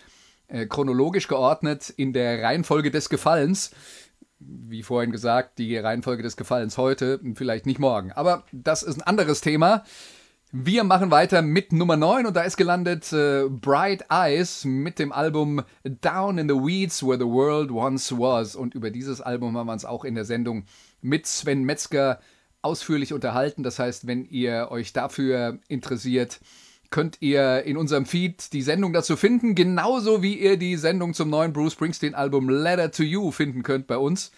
äh, 0.50 0.67
chronologisch 0.67 1.27
geordnet 1.27 1.89
in 1.89 2.13
der 2.13 2.43
Reihenfolge 2.43 2.91
des 2.91 3.09
Gefallens. 3.09 3.71
Wie 4.38 4.83
vorhin 4.83 5.12
gesagt, 5.12 5.57
die 5.57 5.75
Reihenfolge 5.75 6.21
des 6.21 6.38
Gefallens 6.38 6.77
heute, 6.77 7.19
vielleicht 7.33 7.65
nicht 7.65 7.79
morgen. 7.79 8.12
Aber 8.12 8.43
das 8.51 8.83
ist 8.83 8.97
ein 8.97 9.01
anderes 9.01 9.41
Thema. 9.41 9.83
Wir 10.55 10.83
machen 10.83 11.10
weiter 11.10 11.41
mit 11.41 11.74
Nummer 11.74 11.98
9 11.98 12.27
und 12.27 12.36
da 12.36 12.43
ist 12.43 12.57
gelandet 12.57 13.12
äh, 13.12 13.45
Bright 13.50 14.05
Eyes 14.12 14.65
mit 14.65 15.00
dem 15.00 15.12
Album 15.12 15.63
Down 15.83 16.38
in 16.38 16.48
the 16.48 16.53
Weeds 16.53 17.01
Where 17.01 17.17
the 17.17 17.25
World 17.25 17.72
Once 17.72 18.12
Was. 18.12 18.55
Und 18.55 18.75
über 18.75 18.91
dieses 18.91 19.19
Album 19.19 19.57
haben 19.57 19.65
wir 19.65 19.74
uns 19.74 19.83
auch 19.83 20.05
in 20.05 20.13
der 20.13 20.25
Sendung 20.25 20.65
mit 21.01 21.25
Sven 21.25 21.63
Metzger 21.63 22.19
ausführlich 22.62 23.13
unterhalten. 23.13 23.63
Das 23.63 23.79
heißt, 23.79 24.05
wenn 24.05 24.25
ihr 24.25 24.67
euch 24.69 24.93
dafür 24.93 25.57
interessiert, 25.69 26.39
könnt 26.91 27.17
ihr 27.19 27.63
in 27.63 27.75
unserem 27.75 28.05
Feed 28.05 28.53
die 28.53 28.62
Sendung 28.62 28.93
dazu 28.93 29.15
finden, 29.15 29.55
genauso 29.55 30.22
wie 30.22 30.36
ihr 30.36 30.57
die 30.57 30.77
Sendung 30.77 31.15
zum 31.15 31.31
neuen 31.31 31.51
Bruce 31.51 31.74
Springsteen 31.74 32.13
Album 32.13 32.48
Letter 32.48 32.91
to 32.91 33.01
You 33.01 33.31
finden 33.31 33.63
könnt 33.63 33.88
bei 33.88 33.98
uns. 33.98 34.31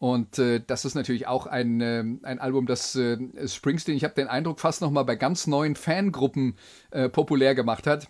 Und 0.00 0.38
äh, 0.38 0.62
das 0.66 0.86
ist 0.86 0.94
natürlich 0.94 1.26
auch 1.26 1.46
ein, 1.46 1.82
äh, 1.82 2.02
ein 2.22 2.38
Album, 2.38 2.64
das 2.64 2.96
äh, 2.96 3.18
Springsteen, 3.46 3.98
ich 3.98 4.02
habe 4.02 4.14
den 4.14 4.28
Eindruck, 4.28 4.58
fast 4.58 4.80
nochmal 4.80 5.04
bei 5.04 5.14
ganz 5.14 5.46
neuen 5.46 5.76
Fangruppen 5.76 6.56
äh, 6.90 7.10
populär 7.10 7.54
gemacht 7.54 7.86
hat. 7.86 8.08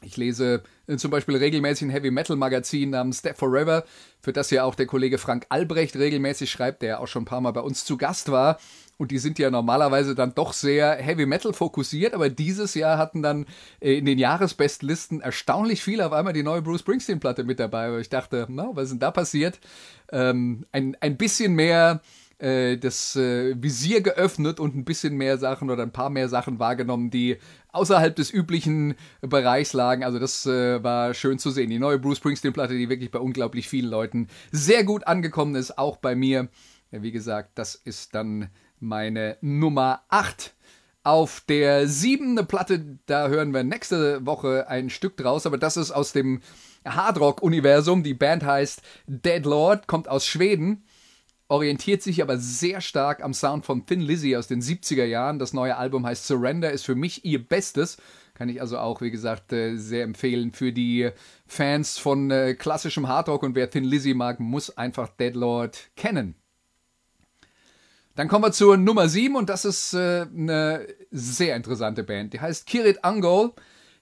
Ich 0.00 0.16
lese 0.16 0.62
äh, 0.86 0.96
zum 0.96 1.10
Beispiel 1.10 1.36
regelmäßig 1.36 1.88
ein 1.88 1.90
Heavy 1.90 2.10
Metal 2.10 2.36
Magazin 2.36 2.88
namens 2.88 3.18
Step 3.18 3.36
Forever, 3.36 3.84
für 4.18 4.32
das 4.32 4.50
ja 4.50 4.64
auch 4.64 4.74
der 4.74 4.86
Kollege 4.86 5.18
Frank 5.18 5.44
Albrecht 5.50 5.94
regelmäßig 5.94 6.50
schreibt, 6.50 6.80
der 6.80 7.00
auch 7.00 7.06
schon 7.06 7.24
ein 7.24 7.26
paar 7.26 7.42
Mal 7.42 7.52
bei 7.52 7.60
uns 7.60 7.84
zu 7.84 7.98
Gast 7.98 8.30
war. 8.30 8.58
Und 9.00 9.12
die 9.12 9.18
sind 9.18 9.38
ja 9.38 9.50
normalerweise 9.50 10.14
dann 10.14 10.34
doch 10.34 10.52
sehr 10.52 10.96
Heavy 10.96 11.24
Metal 11.24 11.54
fokussiert, 11.54 12.12
aber 12.12 12.28
dieses 12.28 12.74
Jahr 12.74 12.98
hatten 12.98 13.22
dann 13.22 13.46
äh, 13.80 13.96
in 13.96 14.04
den 14.04 14.18
Jahresbestlisten 14.18 15.22
erstaunlich 15.22 15.82
viele 15.82 16.04
auf 16.04 16.12
einmal 16.12 16.34
die 16.34 16.42
neue 16.42 16.60
Bruce 16.60 16.80
Springsteen 16.80 17.18
Platte 17.18 17.42
mit 17.44 17.58
dabei. 17.58 17.90
Und 17.94 18.00
ich 18.02 18.10
dachte, 18.10 18.46
na, 18.50 18.68
was 18.74 18.84
ist 18.84 18.90
denn 18.90 18.98
da 18.98 19.10
passiert? 19.10 19.58
Ähm, 20.12 20.66
ein, 20.70 20.98
ein 21.00 21.16
bisschen 21.16 21.54
mehr 21.54 22.02
äh, 22.40 22.76
das 22.76 23.16
äh, 23.16 23.54
Visier 23.56 24.02
geöffnet 24.02 24.60
und 24.60 24.76
ein 24.76 24.84
bisschen 24.84 25.16
mehr 25.16 25.38
Sachen 25.38 25.70
oder 25.70 25.82
ein 25.82 25.92
paar 25.92 26.10
mehr 26.10 26.28
Sachen 26.28 26.58
wahrgenommen, 26.58 27.08
die 27.08 27.38
außerhalb 27.72 28.14
des 28.14 28.30
üblichen 28.30 28.96
Bereichs 29.22 29.72
lagen. 29.72 30.04
Also 30.04 30.18
das 30.18 30.44
war 30.44 31.14
schön 31.14 31.38
zu 31.38 31.50
sehen. 31.50 31.70
Die 31.70 31.78
neue 31.78 31.98
Bruce 31.98 32.18
Springsteen-Platte, 32.18 32.74
die 32.74 32.90
wirklich 32.90 33.10
bei 33.10 33.18
unglaublich 33.18 33.66
vielen 33.66 33.88
Leuten 33.88 34.28
sehr 34.52 34.84
gut 34.84 35.06
angekommen 35.06 35.54
ist, 35.54 35.78
auch 35.78 35.96
bei 35.96 36.14
mir. 36.14 36.48
Wie 36.90 37.12
gesagt, 37.12 37.52
das 37.54 37.76
ist 37.76 38.14
dann 38.14 38.50
meine 38.80 39.36
Nummer 39.40 40.02
8. 40.08 40.54
Auf 41.02 41.42
der 41.48 41.86
siebende 41.86 42.44
Platte, 42.44 42.98
da 43.06 43.28
hören 43.28 43.54
wir 43.54 43.64
nächste 43.64 44.26
Woche 44.26 44.68
ein 44.68 44.90
Stück 44.90 45.16
draus, 45.16 45.46
aber 45.46 45.56
das 45.56 45.78
ist 45.78 45.92
aus 45.92 46.12
dem 46.12 46.40
Hardrock-Universum. 46.84 48.02
Die 48.02 48.14
Band 48.14 48.44
heißt 48.44 48.82
Dead 49.06 49.44
Lord, 49.44 49.86
kommt 49.86 50.08
aus 50.08 50.26
Schweden, 50.26 50.84
orientiert 51.48 52.02
sich 52.02 52.22
aber 52.22 52.38
sehr 52.38 52.80
stark 52.80 53.22
am 53.22 53.32
Sound 53.32 53.64
von 53.64 53.86
Thin 53.86 54.00
Lizzy 54.00 54.36
aus 54.36 54.46
den 54.46 54.60
70er 54.60 55.04
Jahren. 55.04 55.38
Das 55.38 55.54
neue 55.54 55.76
Album 55.76 56.04
heißt 56.04 56.26
Surrender, 56.26 56.70
ist 56.70 56.84
für 56.84 56.94
mich 56.94 57.24
ihr 57.24 57.46
Bestes. 57.46 57.96
Kann 58.34 58.48
ich 58.48 58.60
also 58.60 58.78
auch, 58.78 59.00
wie 59.00 59.10
gesagt, 59.10 59.52
äh, 59.52 59.76
sehr 59.76 60.04
empfehlen 60.04 60.52
für 60.52 60.72
die 60.72 61.10
Fans 61.46 61.98
von 61.98 62.30
äh, 62.30 62.54
klassischem 62.54 63.08
Hardrock 63.08 63.42
und 63.42 63.54
wer 63.54 63.70
Thin 63.70 63.84
Lizzy 63.84 64.14
mag, 64.14 64.40
muss 64.40 64.76
einfach 64.76 65.08
Dead 65.08 65.34
Lord 65.34 65.90
kennen. 65.96 66.39
Dann 68.16 68.28
kommen 68.28 68.44
wir 68.44 68.52
zur 68.52 68.76
Nummer 68.76 69.08
7 69.08 69.36
und 69.36 69.48
das 69.48 69.64
ist 69.64 69.94
äh, 69.94 70.26
eine 70.34 70.86
sehr 71.10 71.56
interessante 71.56 72.02
Band. 72.02 72.32
Die 72.32 72.40
heißt 72.40 72.66
Kirit 72.66 73.04
Angol, 73.04 73.52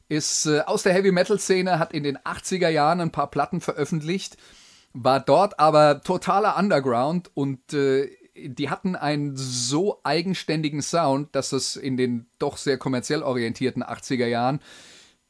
ist 0.08 0.46
äh, 0.46 0.60
aus 0.60 0.82
der 0.82 0.94
Heavy 0.94 1.12
Metal 1.12 1.38
Szene, 1.38 1.78
hat 1.78 1.92
in 1.92 2.02
den 2.02 2.18
80er 2.18 2.68
Jahren 2.68 3.00
ein 3.00 3.12
paar 3.12 3.30
Platten 3.30 3.60
veröffentlicht, 3.60 4.36
war 4.94 5.20
dort 5.20 5.60
aber 5.60 6.02
totaler 6.02 6.56
Underground 6.56 7.30
und 7.34 7.72
äh, 7.74 8.10
die 8.34 8.70
hatten 8.70 8.96
einen 8.96 9.36
so 9.36 10.00
eigenständigen 10.04 10.80
Sound, 10.80 11.34
dass 11.34 11.52
es 11.52 11.76
in 11.76 11.96
den 11.96 12.26
doch 12.38 12.56
sehr 12.56 12.78
kommerziell 12.78 13.22
orientierten 13.22 13.82
80er 13.82 14.26
Jahren 14.26 14.60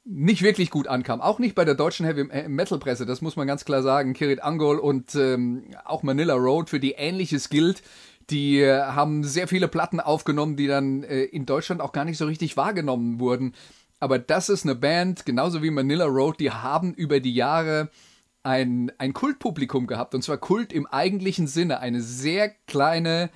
nicht 0.05 0.43
wirklich 0.43 0.71
gut 0.71 0.89
ankam. 0.89 1.21
Auch 1.21 1.39
nicht 1.39 1.55
bei 1.55 1.67
der 1.67 1.75
deutschen 1.75 2.07
Heavy 2.07 2.25
Metal 2.49 2.79
Presse, 2.79 3.05
das 3.05 3.21
muss 3.21 3.37
man 3.37 3.47
ganz 3.47 3.65
klar 3.65 3.83
sagen. 3.83 4.15
Kirit 4.15 4.43
Angol 4.43 4.79
und 4.79 5.15
ähm, 5.15 5.75
auch 5.85 6.03
Manila 6.03 6.35
Road, 6.35 6.71
für 6.71 6.81
die 6.81 6.93
ähnliches 6.93 7.51
gilt. 7.51 7.83
Die 8.31 8.61
äh, 8.61 8.83
haben 8.83 9.25
sehr 9.25 9.49
viele 9.49 9.69
Platten 9.69 10.01
aufgenommen, 10.01 10.57
die 10.57 10.67
dann 10.67 11.03
äh, 11.03 11.23
in 11.25 11.47
Deutschland 11.47 11.81
auch 11.81 11.93
gar 11.93 12.05
nicht 12.05 12.19
so 12.19 12.27
richtig 12.27 12.57
wahrgenommen 12.57 13.21
wurden. 13.21 13.55
Aber 14.01 14.19
das 14.19 14.49
ist 14.49 14.65
eine 14.65 14.75
Band, 14.75 15.27
genauso 15.27 15.63
wie 15.63 15.71
Manila 15.71 16.05
Road, 16.05 16.39
die 16.39 16.51
haben 16.51 16.95
über 16.95 17.21
die 17.21 17.35
Jahre 17.35 17.91
ein, 18.43 18.93
ein 18.99 19.13
Kultpublikum 19.13 19.87
gehabt. 19.87 20.15
Und 20.15 20.23
zwar 20.23 20.39
Kult 20.39 20.73
im 20.73 20.87
eigentlichen 20.87 21.47
Sinne. 21.47 21.81
Eine 21.81 22.01
sehr 22.01 22.51
kleine 22.67 23.31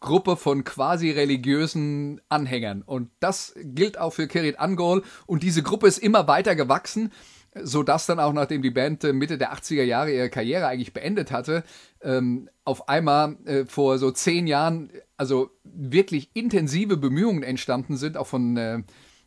Gruppe 0.00 0.36
von 0.36 0.64
quasi 0.64 1.10
religiösen 1.10 2.20
Anhängern. 2.28 2.82
Und 2.82 3.10
das 3.20 3.54
gilt 3.56 3.98
auch 3.98 4.12
für 4.12 4.28
Kerit 4.28 4.58
Angol. 4.58 5.02
Und 5.26 5.42
diese 5.42 5.62
Gruppe 5.62 5.86
ist 5.86 5.98
immer 5.98 6.26
weiter 6.26 6.54
gewachsen 6.54 7.12
so 7.62 7.82
dass 7.82 8.06
dann 8.06 8.20
auch, 8.20 8.32
nachdem 8.32 8.62
die 8.62 8.70
Band 8.70 9.04
äh, 9.04 9.12
Mitte 9.12 9.38
der 9.38 9.52
80er 9.54 9.82
Jahre 9.82 10.12
ihre 10.12 10.30
Karriere 10.30 10.66
eigentlich 10.66 10.92
beendet 10.92 11.30
hatte, 11.30 11.64
ähm, 12.02 12.48
auf 12.64 12.88
einmal 12.88 13.36
äh, 13.44 13.64
vor 13.64 13.98
so 13.98 14.10
zehn 14.10 14.46
Jahren 14.46 14.90
also 15.16 15.50
wirklich 15.64 16.30
intensive 16.34 16.96
Bemühungen 16.96 17.42
entstanden 17.42 17.96
sind, 17.96 18.16
auch 18.16 18.26
von 18.26 18.56
äh, 18.56 18.82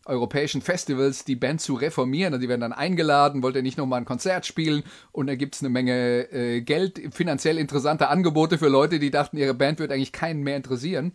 europäischen 0.06 0.62
Festivals, 0.62 1.26
die 1.26 1.36
Band 1.36 1.62
zu 1.62 1.76
reformieren. 1.76 2.34
Also 2.34 2.42
die 2.42 2.50
werden 2.50 2.62
dann 2.62 2.74
eingeladen, 2.74 3.44
wollte 3.44 3.62
nicht 3.62 3.78
nochmal 3.78 4.02
ein 4.02 4.06
Konzert 4.06 4.46
spielen 4.46 4.84
und 5.12 5.28
da 5.28 5.36
gibt 5.36 5.56
es 5.56 5.62
eine 5.62 5.70
Menge 5.70 6.32
äh, 6.32 6.62
Geld, 6.62 7.02
finanziell 7.14 7.58
interessante 7.58 8.08
Angebote 8.08 8.58
für 8.58 8.70
Leute, 8.70 9.00
die 9.00 9.12
dachten, 9.12 9.38
ihre 9.38 9.54
Band 9.54 9.80
wird 9.80 9.92
eigentlich 9.92 10.12
keinen 10.12 10.44
mehr 10.44 10.58
interessieren. 10.58 11.14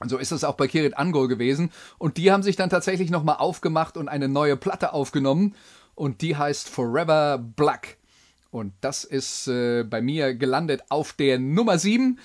Und 0.00 0.10
so 0.10 0.18
ist 0.18 0.30
es 0.30 0.44
auch 0.44 0.56
bei 0.56 0.68
Kirit 0.68 0.98
Angol 0.98 1.26
gewesen. 1.26 1.70
Und 1.98 2.18
die 2.18 2.30
haben 2.30 2.42
sich 2.42 2.56
dann 2.56 2.68
tatsächlich 2.68 3.10
nochmal 3.10 3.36
aufgemacht 3.36 3.96
und 3.96 4.08
eine 4.08 4.28
neue 4.28 4.56
Platte 4.56 4.92
aufgenommen 4.92 5.54
und 5.96 6.22
die 6.22 6.36
heißt 6.36 6.68
Forever 6.68 7.38
Black. 7.38 7.96
Und 8.50 8.72
das 8.80 9.02
ist 9.02 9.48
äh, 9.48 9.82
bei 9.82 10.00
mir 10.00 10.34
gelandet 10.34 10.84
auf 10.88 11.12
der 11.12 11.40
Nummer 11.40 11.78
7. 11.78 12.18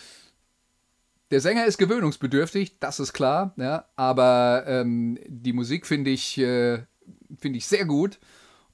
Der 1.32 1.42
Sänger 1.42 1.66
ist 1.66 1.78
gewöhnungsbedürftig, 1.78 2.80
das 2.80 3.00
ist 3.00 3.14
klar, 3.14 3.54
ja, 3.56 3.86
aber 3.96 4.66
ähm, 4.68 5.18
die 5.28 5.54
Musik 5.54 5.88
finde 5.88 6.12
ich, 6.12 6.38
äh, 6.38 6.84
find 7.38 7.56
ich 7.56 7.66
sehr 7.66 7.86
gut. 7.86 8.20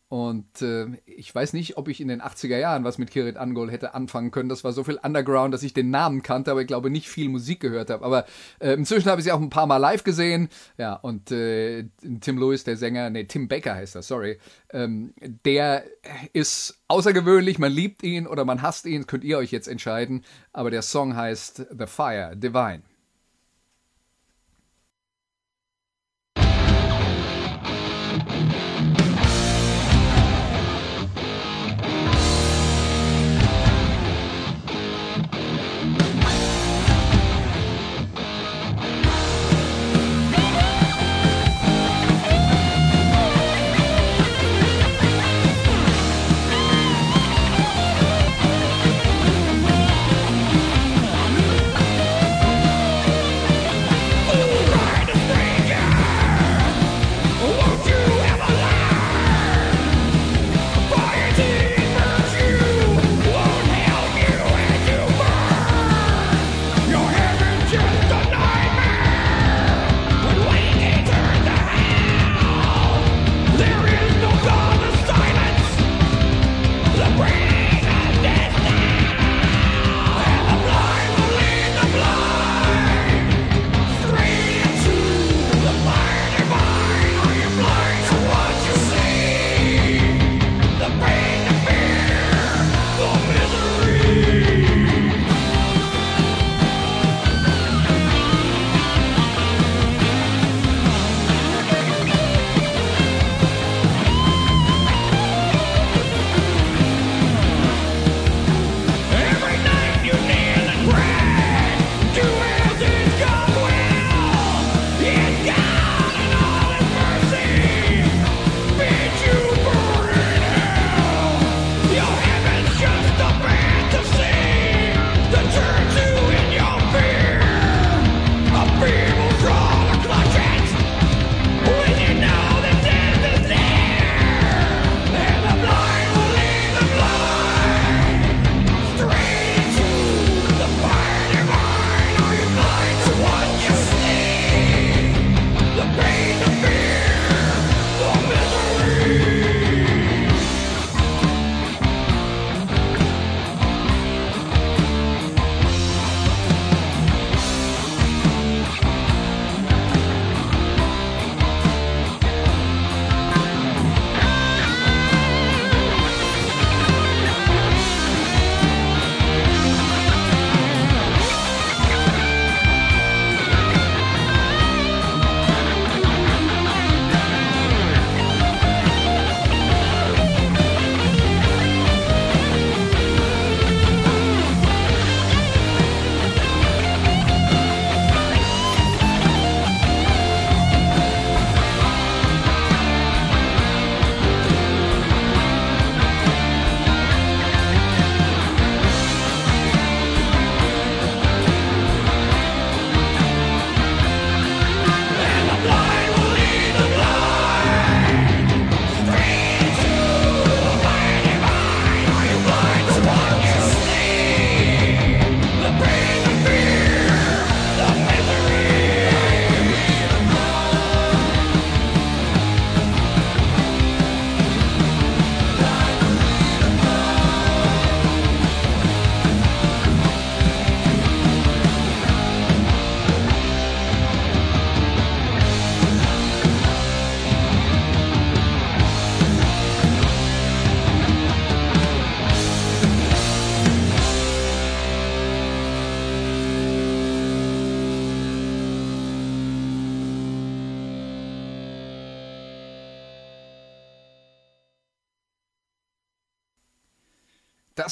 Und 0.10 0.62
äh, 0.62 0.88
ich 1.06 1.36
weiß 1.36 1.52
nicht, 1.52 1.76
ob 1.76 1.90
ich 1.90 2.00
in 2.00 2.08
den 2.08 2.22
80er 2.22 2.58
Jahren 2.58 2.86
was 2.86 2.98
mit 2.98 3.12
Kirit 3.12 3.36
Angol 3.36 3.70
hätte 3.70 3.94
anfangen 3.94 4.32
können. 4.32 4.48
Das 4.48 4.64
war 4.64 4.72
so 4.72 4.86
viel 4.86 4.98
Underground, 5.04 5.54
dass 5.54 5.64
ich 5.64 5.74
den 5.74 5.90
Namen 5.90 6.24
kannte, 6.24 6.50
aber 6.50 6.62
ich 6.62 6.68
glaube 6.68 6.90
nicht 6.90 7.10
viel 7.10 7.28
Musik 7.28 7.60
gehört 7.60 7.90
habe. 7.90 8.06
Aber 8.06 8.26
äh, 8.60 8.74
inzwischen 8.74 9.10
habe 9.10 9.20
ich 9.20 9.26
sie 9.26 9.34
auch 9.34 9.42
ein 9.42 9.50
paar 9.50 9.68
Mal 9.68 9.78
live 9.78 10.06
gesehen. 10.06 10.48
Ja, 10.78 10.94
und 10.94 11.32
äh, 11.32 11.90
Tim 12.22 12.38
Lewis, 12.38 12.64
der 12.64 12.78
Sänger, 12.78 13.10
nee, 13.10 13.26
Tim 13.26 13.50
Baker 13.50 13.76
heißt 13.76 13.96
er, 13.96 14.02
sorry, 14.02 14.40
ähm, 14.72 15.14
der 15.44 15.84
ist 16.32 16.80
außergewöhnlich. 16.88 17.60
Man 17.60 17.74
liebt 17.74 18.02
ihn 18.02 18.28
oder 18.28 18.46
man 18.46 18.62
hasst 18.62 18.86
ihn, 18.86 19.08
könnt 19.08 19.26
ihr 19.26 19.38
euch 19.38 19.52
jetzt 19.52 19.68
entscheiden. 19.68 20.24
Aber 20.54 20.72
der 20.72 20.84
Song 20.84 21.18
heißt 21.18 21.68
The 21.78 21.86
Fire 21.86 22.34
Divine. 22.34 22.82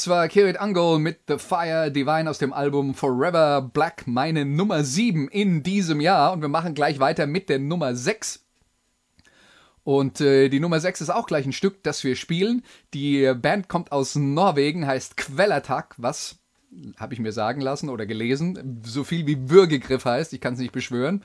Das 0.05 0.11
war 0.11 0.27
Kirit 0.27 0.57
Angol 0.59 0.99
mit 0.99 1.21
The 1.27 1.39
Fire 1.39 1.89
Divine 1.89 2.29
aus 2.29 2.37
dem 2.37 2.53
Album 2.53 2.93
Forever 2.93 3.59
Black, 3.63 4.05
meine 4.05 4.45
Nummer 4.45 4.83
7 4.83 5.27
in 5.29 5.63
diesem 5.63 5.99
Jahr. 5.99 6.31
Und 6.31 6.41
wir 6.41 6.47
machen 6.47 6.75
gleich 6.75 6.99
weiter 6.99 7.25
mit 7.25 7.49
der 7.49 7.57
Nummer 7.57 7.95
6. 7.95 8.45
Und 9.83 10.21
äh, 10.21 10.49
die 10.49 10.59
Nummer 10.59 10.79
6 10.79 11.01
ist 11.01 11.09
auch 11.09 11.25
gleich 11.25 11.47
ein 11.47 11.53
Stück, 11.53 11.81
das 11.81 12.03
wir 12.03 12.15
spielen. 12.15 12.61
Die 12.93 13.33
Band 13.33 13.67
kommt 13.67 13.91
aus 13.91 14.13
Norwegen, 14.13 14.85
heißt 14.85 15.17
Quellattack, 15.17 15.95
was 15.97 16.35
habe 16.97 17.15
ich 17.15 17.19
mir 17.19 17.31
sagen 17.31 17.61
lassen 17.61 17.89
oder 17.89 18.05
gelesen, 18.05 18.83
so 18.85 19.03
viel 19.03 19.25
wie 19.25 19.49
Würgegriff 19.49 20.05
heißt, 20.05 20.33
ich 20.33 20.39
kann 20.39 20.53
es 20.53 20.59
nicht 20.59 20.71
beschwören. 20.71 21.23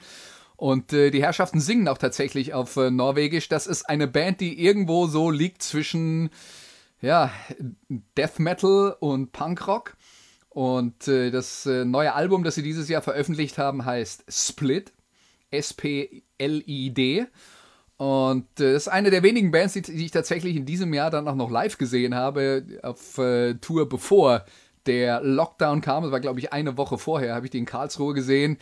Und 0.56 0.94
äh, 0.94 1.10
die 1.10 1.22
Herrschaften 1.22 1.60
singen 1.60 1.86
auch 1.86 1.98
tatsächlich 1.98 2.54
auf 2.54 2.78
äh, 2.78 2.90
Norwegisch. 2.90 3.50
Das 3.50 3.66
ist 3.66 3.90
eine 3.90 4.08
Band, 4.08 4.40
die 4.40 4.58
irgendwo 4.58 5.06
so 5.06 5.30
liegt 5.30 5.62
zwischen 5.62 6.30
ja, 7.00 7.30
Death 8.16 8.38
Metal 8.38 8.96
und 9.00 9.32
Punkrock. 9.32 9.96
Und 10.48 11.06
äh, 11.06 11.30
das 11.30 11.64
äh, 11.66 11.84
neue 11.84 12.12
Album, 12.14 12.42
das 12.42 12.56
sie 12.56 12.62
dieses 12.62 12.88
Jahr 12.88 13.02
veröffentlicht 13.02 13.58
haben, 13.58 13.84
heißt 13.84 14.24
Split. 14.28 14.92
S-P-L-I-D. 15.50 17.26
Und 17.96 18.60
äh, 18.60 18.72
das 18.72 18.86
ist 18.86 18.88
eine 18.88 19.10
der 19.10 19.22
wenigen 19.22 19.50
Bands, 19.50 19.74
die, 19.74 19.82
die, 19.82 20.04
ich 20.04 20.10
tatsächlich 20.10 20.56
in 20.56 20.64
diesem 20.66 20.94
Jahr 20.94 21.10
dann 21.10 21.28
auch 21.28 21.34
noch 21.34 21.50
live 21.50 21.76
gesehen 21.76 22.14
habe, 22.14 22.64
auf 22.82 23.18
äh, 23.18 23.54
Tour 23.54 23.88
bevor 23.88 24.44
der 24.86 25.20
Lockdown 25.20 25.80
kam. 25.80 26.04
Das 26.04 26.12
war, 26.12 26.20
glaube 26.20 26.40
ich, 26.40 26.52
eine 26.52 26.76
Woche 26.76 26.98
vorher, 26.98 27.34
habe 27.34 27.46
ich 27.46 27.50
die 27.50 27.58
in 27.58 27.66
Karlsruhe 27.66 28.14
gesehen. 28.14 28.58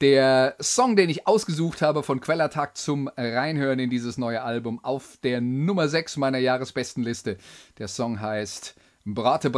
Der 0.00 0.56
Song, 0.60 0.96
den 0.96 1.10
ich 1.10 1.26
ausgesucht 1.26 1.82
habe 1.82 2.02
von 2.02 2.20
Quellertag 2.20 2.78
zum 2.78 3.08
Reinhören 3.18 3.78
in 3.78 3.90
dieses 3.90 4.16
neue 4.16 4.40
Album 4.40 4.82
auf 4.82 5.18
der 5.22 5.42
Nummer 5.42 5.88
6 5.88 6.16
meiner 6.16 6.38
Jahresbestenliste. 6.38 7.36
Der 7.76 7.86
Song 7.86 8.18
heißt 8.18 8.76
Brate 9.04 9.50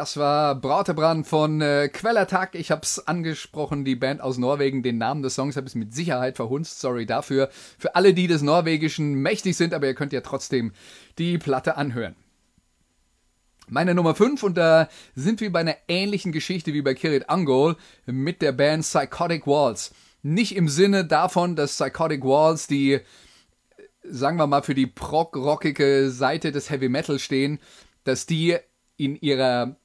Das 0.00 0.16
war 0.16 0.54
Brautebrand 0.54 1.26
von 1.26 1.60
äh, 1.60 1.90
Quellertag. 1.92 2.54
Ich 2.54 2.70
hab's 2.70 3.00
angesprochen, 3.00 3.84
die 3.84 3.96
Band 3.96 4.22
aus 4.22 4.38
Norwegen. 4.38 4.82
Den 4.82 4.96
Namen 4.96 5.22
des 5.22 5.34
Songs 5.34 5.56
habe 5.58 5.68
ich 5.68 5.74
mit 5.74 5.92
Sicherheit 5.92 6.36
verhunzt. 6.36 6.80
Sorry 6.80 7.04
dafür. 7.04 7.50
Für 7.78 7.96
alle, 7.96 8.14
die 8.14 8.26
des 8.26 8.40
Norwegischen 8.40 9.12
mächtig 9.12 9.58
sind, 9.58 9.74
aber 9.74 9.88
ihr 9.88 9.94
könnt 9.94 10.14
ja 10.14 10.22
trotzdem 10.22 10.72
die 11.18 11.36
Platte 11.36 11.76
anhören. 11.76 12.16
Meine 13.68 13.94
Nummer 13.94 14.14
5 14.14 14.42
und 14.42 14.56
da 14.56 14.88
sind 15.14 15.42
wir 15.42 15.52
bei 15.52 15.60
einer 15.60 15.76
ähnlichen 15.86 16.32
Geschichte 16.32 16.72
wie 16.72 16.80
bei 16.80 16.94
Kirit 16.94 17.28
Angol 17.28 17.76
mit 18.06 18.40
der 18.40 18.52
Band 18.52 18.84
Psychotic 18.84 19.46
Walls. 19.46 19.92
Nicht 20.22 20.56
im 20.56 20.70
Sinne 20.70 21.04
davon, 21.04 21.56
dass 21.56 21.76
Psychotic 21.76 22.24
Walls 22.24 22.66
die, 22.66 23.00
sagen 24.02 24.38
wir 24.38 24.46
mal, 24.46 24.62
für 24.62 24.74
die 24.74 24.86
prog-rockige 24.86 26.10
Seite 26.10 26.52
des 26.52 26.70
Heavy 26.70 26.88
Metal 26.88 27.18
stehen, 27.18 27.58
dass 28.04 28.24
die 28.24 28.56
in 28.96 29.16
ihrer 29.16 29.76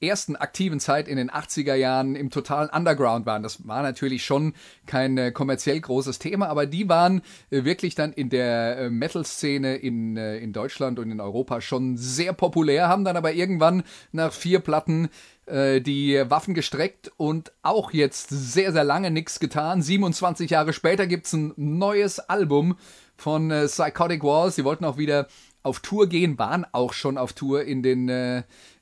ersten 0.00 0.36
aktiven 0.36 0.80
Zeit 0.80 1.08
in 1.08 1.16
den 1.16 1.30
80er 1.30 1.74
Jahren 1.74 2.16
im 2.16 2.30
totalen 2.30 2.70
Underground 2.70 3.26
waren. 3.26 3.42
Das 3.42 3.66
war 3.66 3.82
natürlich 3.82 4.24
schon 4.24 4.54
kein 4.86 5.18
äh, 5.18 5.30
kommerziell 5.30 5.80
großes 5.80 6.18
Thema, 6.18 6.48
aber 6.48 6.66
die 6.66 6.88
waren 6.88 7.22
äh, 7.50 7.64
wirklich 7.64 7.94
dann 7.94 8.12
in 8.12 8.30
der 8.30 8.78
äh, 8.78 8.90
Metal-Szene 8.90 9.76
in, 9.76 10.16
äh, 10.16 10.38
in 10.38 10.52
Deutschland 10.52 10.98
und 10.98 11.10
in 11.10 11.20
Europa 11.20 11.60
schon 11.60 11.96
sehr 11.96 12.32
populär, 12.32 12.88
haben 12.88 13.04
dann 13.04 13.16
aber 13.16 13.32
irgendwann 13.32 13.82
nach 14.12 14.32
vier 14.32 14.60
Platten 14.60 15.08
äh, 15.46 15.80
die 15.80 16.22
Waffen 16.28 16.54
gestreckt 16.54 17.12
und 17.16 17.52
auch 17.62 17.92
jetzt 17.92 18.30
sehr, 18.30 18.72
sehr 18.72 18.84
lange 18.84 19.10
nichts 19.10 19.38
getan. 19.38 19.82
27 19.82 20.50
Jahre 20.50 20.72
später 20.72 21.06
gibt's 21.06 21.32
ein 21.32 21.52
neues 21.56 22.20
Album 22.20 22.76
von 23.16 23.50
äh, 23.50 23.66
Psychotic 23.66 24.22
Walls. 24.22 24.56
Sie 24.56 24.64
wollten 24.64 24.84
auch 24.84 24.96
wieder 24.96 25.26
auf 25.62 25.80
Tour 25.80 26.08
gehen, 26.08 26.38
waren 26.38 26.64
auch 26.72 26.94
schon 26.94 27.18
auf 27.18 27.34
Tour 27.34 27.64
in 27.64 27.82
den 27.82 28.08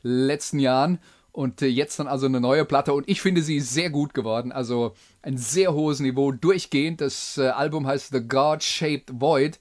letzten 0.02 0.58
Jahren 0.58 0.98
und 1.32 1.62
äh, 1.62 1.66
jetzt 1.66 1.98
dann 1.98 2.08
also 2.08 2.26
eine 2.26 2.40
neue 2.40 2.64
Platte 2.64 2.92
und 2.92 3.08
ich 3.08 3.20
finde 3.20 3.42
sie 3.42 3.60
sehr 3.60 3.90
gut 3.90 4.14
geworden. 4.14 4.52
Also 4.52 4.94
ein 5.22 5.36
sehr 5.36 5.72
hohes 5.72 6.00
Niveau 6.00 6.32
durchgehend. 6.32 7.00
Das 7.00 7.38
äh, 7.38 7.48
Album 7.48 7.86
heißt 7.86 8.10
The 8.12 8.26
God-Shaped 8.26 9.20
Void 9.20 9.58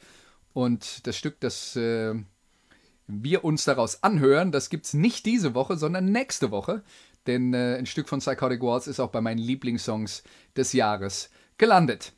und 0.54 1.06
das 1.06 1.18
Stück, 1.18 1.40
das 1.40 1.76
äh, 1.76 2.16
wir 3.08 3.44
uns 3.44 3.66
daraus 3.66 4.04
anhören, 4.04 4.52
das 4.52 4.70
gibt's 4.70 4.94
nicht 4.94 5.26
diese 5.26 5.54
Woche, 5.54 5.78
sondern 5.78 6.12
nächste 6.12 6.52
Woche. 6.52 6.84
Denn 7.26 7.54
ein 7.54 7.86
Stück 7.86 8.08
von 8.08 8.20
Psychotic 8.20 8.62
Walls 8.62 8.88
ist 8.88 9.02
auch 9.02 9.10
bei 9.10 9.20
meinen 9.20 9.38
Lieblingssongs 9.38 10.24
des 10.56 10.72
Jahres 10.72 11.30
gelandet. 11.58 12.14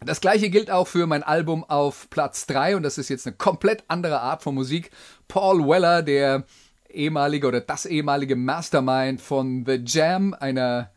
Das 0.00 0.20
gleiche 0.20 0.48
gilt 0.48 0.70
auch 0.70 0.86
für 0.86 1.06
mein 1.06 1.24
Album 1.24 1.64
auf 1.64 2.08
Platz 2.08 2.46
3 2.46 2.76
und 2.76 2.84
das 2.84 2.98
ist 2.98 3.08
jetzt 3.08 3.26
eine 3.26 3.36
komplett 3.36 3.82
andere 3.88 4.20
Art 4.20 4.42
von 4.42 4.54
Musik. 4.54 4.92
Paul 5.26 5.66
Weller, 5.68 6.02
der 6.02 6.44
ehemalige 6.88 7.46
oder 7.46 7.60
das 7.60 7.86
ehemalige 7.86 8.36
Mastermind 8.36 9.20
von 9.20 9.64
The 9.66 9.82
Jam, 9.84 10.34
einer 10.34 10.90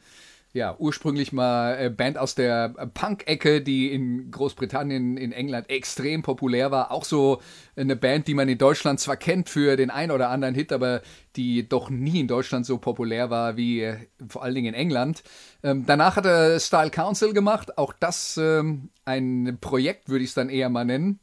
ja, 0.54 0.76
ursprünglich 0.78 1.32
mal 1.32 1.78
äh, 1.80 1.90
Band 1.90 2.18
aus 2.18 2.36
der 2.36 2.70
Punk-Ecke, 2.94 3.62
die 3.62 3.92
in 3.94 4.32
Großbritannien, 4.32 5.16
in 5.16 5.32
England 5.32 5.70
extrem 5.70 6.24
populär 6.24 6.72
war. 6.72 6.92
Auch 6.92 7.06
so 7.06 7.42
eine 7.78 7.96
Band, 7.96 8.28
die 8.28 8.34
man 8.34 8.50
in 8.50 8.58
Deutschland 8.58 9.00
zwar 9.00 9.16
kennt 9.16 9.48
für 9.48 9.78
den 9.78 9.90
ein 9.90 10.12
oder 10.12 10.30
anderen 10.30 10.54
Hit, 10.54 10.74
aber 10.74 11.02
die 11.38 11.70
doch 11.70 11.90
nie 11.90 12.20
in 12.20 12.28
Deutschland 12.28 12.66
so 12.66 12.80
populär 12.80 13.30
war 13.30 13.56
wie 13.56 13.82
äh, 13.82 13.96
vor 14.28 14.44
allen 14.44 14.56
Dingen 14.56 14.74
in 14.74 14.80
England. 14.80 15.24
Ähm, 15.64 15.86
danach 15.86 16.18
hat 16.18 16.26
er 16.26 16.60
Style 16.60 16.90
Council 16.90 17.34
gemacht. 17.34 17.78
Auch 17.78 17.94
das 17.98 18.38
ähm, 18.38 18.90
ein 19.06 19.58
Projekt, 19.62 20.10
würde 20.10 20.26
ich 20.26 20.32
es 20.32 20.36
dann 20.36 20.50
eher 20.50 20.70
mal 20.70 20.84
nennen 20.84 21.22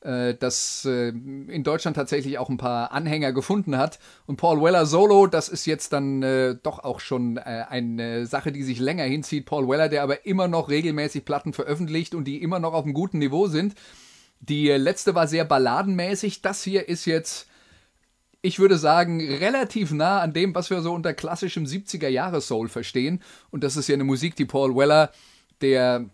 äh, 0.00 0.34
das 0.34 0.84
äh, 0.84 1.08
in 1.08 1.64
Deutschland 1.64 1.96
tatsächlich 1.96 2.38
auch 2.38 2.48
ein 2.48 2.56
paar 2.56 2.92
Anhänger 2.92 3.32
gefunden 3.32 3.76
hat. 3.76 3.98
Und 4.26 4.36
Paul 4.36 4.62
Weller 4.62 4.86
Solo, 4.86 5.26
das 5.26 5.48
ist 5.48 5.66
jetzt 5.66 5.92
dann 5.92 6.22
äh, 6.22 6.56
doch 6.62 6.80
auch 6.80 7.00
schon 7.00 7.36
äh, 7.36 7.64
eine 7.68 8.26
Sache, 8.26 8.52
die 8.52 8.62
sich 8.62 8.78
länger 8.78 9.04
hinzieht. 9.04 9.46
Paul 9.46 9.68
Weller, 9.68 9.88
der 9.88 10.02
aber 10.02 10.26
immer 10.26 10.48
noch 10.48 10.68
regelmäßig 10.68 11.24
Platten 11.24 11.52
veröffentlicht 11.52 12.14
und 12.14 12.24
die 12.24 12.42
immer 12.42 12.60
noch 12.60 12.74
auf 12.74 12.84
einem 12.84 12.94
guten 12.94 13.18
Niveau 13.18 13.48
sind. 13.48 13.74
Die 14.40 14.68
letzte 14.68 15.14
war 15.14 15.26
sehr 15.26 15.44
balladenmäßig. 15.44 16.42
Das 16.42 16.62
hier 16.62 16.88
ist 16.88 17.04
jetzt, 17.04 17.48
ich 18.40 18.60
würde 18.60 18.78
sagen, 18.78 19.20
relativ 19.20 19.90
nah 19.90 20.20
an 20.20 20.32
dem, 20.32 20.54
was 20.54 20.70
wir 20.70 20.80
so 20.80 20.92
unter 20.92 21.12
klassischem 21.12 21.64
70er-Jahre-Soul 21.64 22.68
verstehen. 22.68 23.20
Und 23.50 23.64
das 23.64 23.76
ist 23.76 23.88
ja 23.88 23.94
eine 23.94 24.04
Musik, 24.04 24.36
die 24.36 24.44
Paul 24.44 24.76
Weller, 24.76 25.10
der 25.60 26.08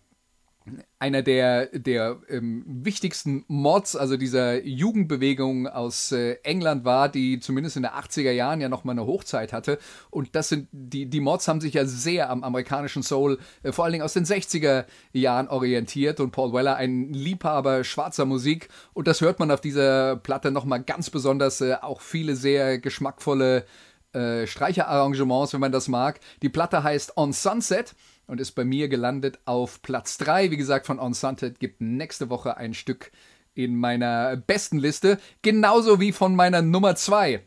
einer 0.99 1.23
der, 1.23 1.67
der 1.67 2.21
ähm, 2.29 2.65
wichtigsten 2.67 3.45
Mods, 3.49 3.97
also 3.97 4.17
dieser 4.17 4.65
Jugendbewegung 4.65 5.67
aus 5.67 6.11
äh, 6.13 6.39
England 6.43 6.87
war, 6.87 7.11
die 7.11 7.39
zumindest 7.39 7.77
in 7.77 7.83
den 7.83 7.93
80er 7.93 8.31
Jahren 8.31 8.63
ja 8.63 8.71
nochmal 8.71 8.95
eine 8.95 9.07
Hochzeit 9.07 9.53
hatte. 9.53 9.79
Und 10.11 10.35
das 10.35 10.49
sind, 10.49 10.69
die, 10.73 11.05
die 11.07 11.21
Mods 11.21 11.49
haben 11.49 11.61
sich 11.61 11.75
ja 11.75 11.85
sehr 11.85 12.31
am 12.31 12.43
amerikanischen 12.43 13.03
Soul, 13.03 13.39
äh, 13.63 13.73
vor 13.73 13.85
allen 13.85 13.93
Dingen 13.93 14.05
aus 14.05 14.15
den 14.15 14.25
60er 14.25 14.87
Jahren 15.13 15.49
orientiert. 15.49 16.19
Und 16.21 16.31
Paul 16.31 16.55
Weller, 16.55 16.77
ein 16.77 17.13
Liebhaber 17.13 17.85
schwarzer 17.85 18.25
Musik. 18.25 18.69
Und 18.95 19.07
das 19.07 19.21
hört 19.21 19.39
man 19.41 19.51
auf 19.51 19.61
dieser 19.61 20.17
Platte 20.17 20.51
nochmal 20.51 20.83
ganz 20.83 21.11
besonders, 21.11 21.61
äh, 21.61 21.77
auch 21.83 22.01
viele 22.01 22.37
sehr 22.37 22.79
geschmackvolle 22.79 23.67
äh, 24.15 24.47
Streicherarrangements, 24.47 25.53
wenn 25.53 25.61
man 25.61 25.73
das 25.73 25.89
mag. 25.89 26.21
Die 26.41 26.49
Platte 26.49 26.83
heißt 26.83 27.19
On 27.19 27.33
Sunset 27.35 27.95
und 28.27 28.41
ist 28.41 28.53
bei 28.53 28.65
mir 28.65 28.89
gelandet 28.89 29.39
auf 29.45 29.83
Platz 29.83 30.19
3. 30.19 30.51
Wie 30.51 30.57
gesagt, 30.57 30.87
von 30.87 30.99
On 30.99 31.15
gibt 31.59 31.81
nächste 31.81 32.31
Woche 32.31 32.57
ein 32.57 32.75
Stück 32.75 33.11
in 33.55 33.77
meiner 33.77 34.37
besten 34.37 34.79
Liste, 34.79 35.19
genauso 35.43 36.01
wie 36.01 36.13
von 36.13 36.35
meiner 36.35 36.63
Nummer 36.63 36.97
2. 36.97 37.43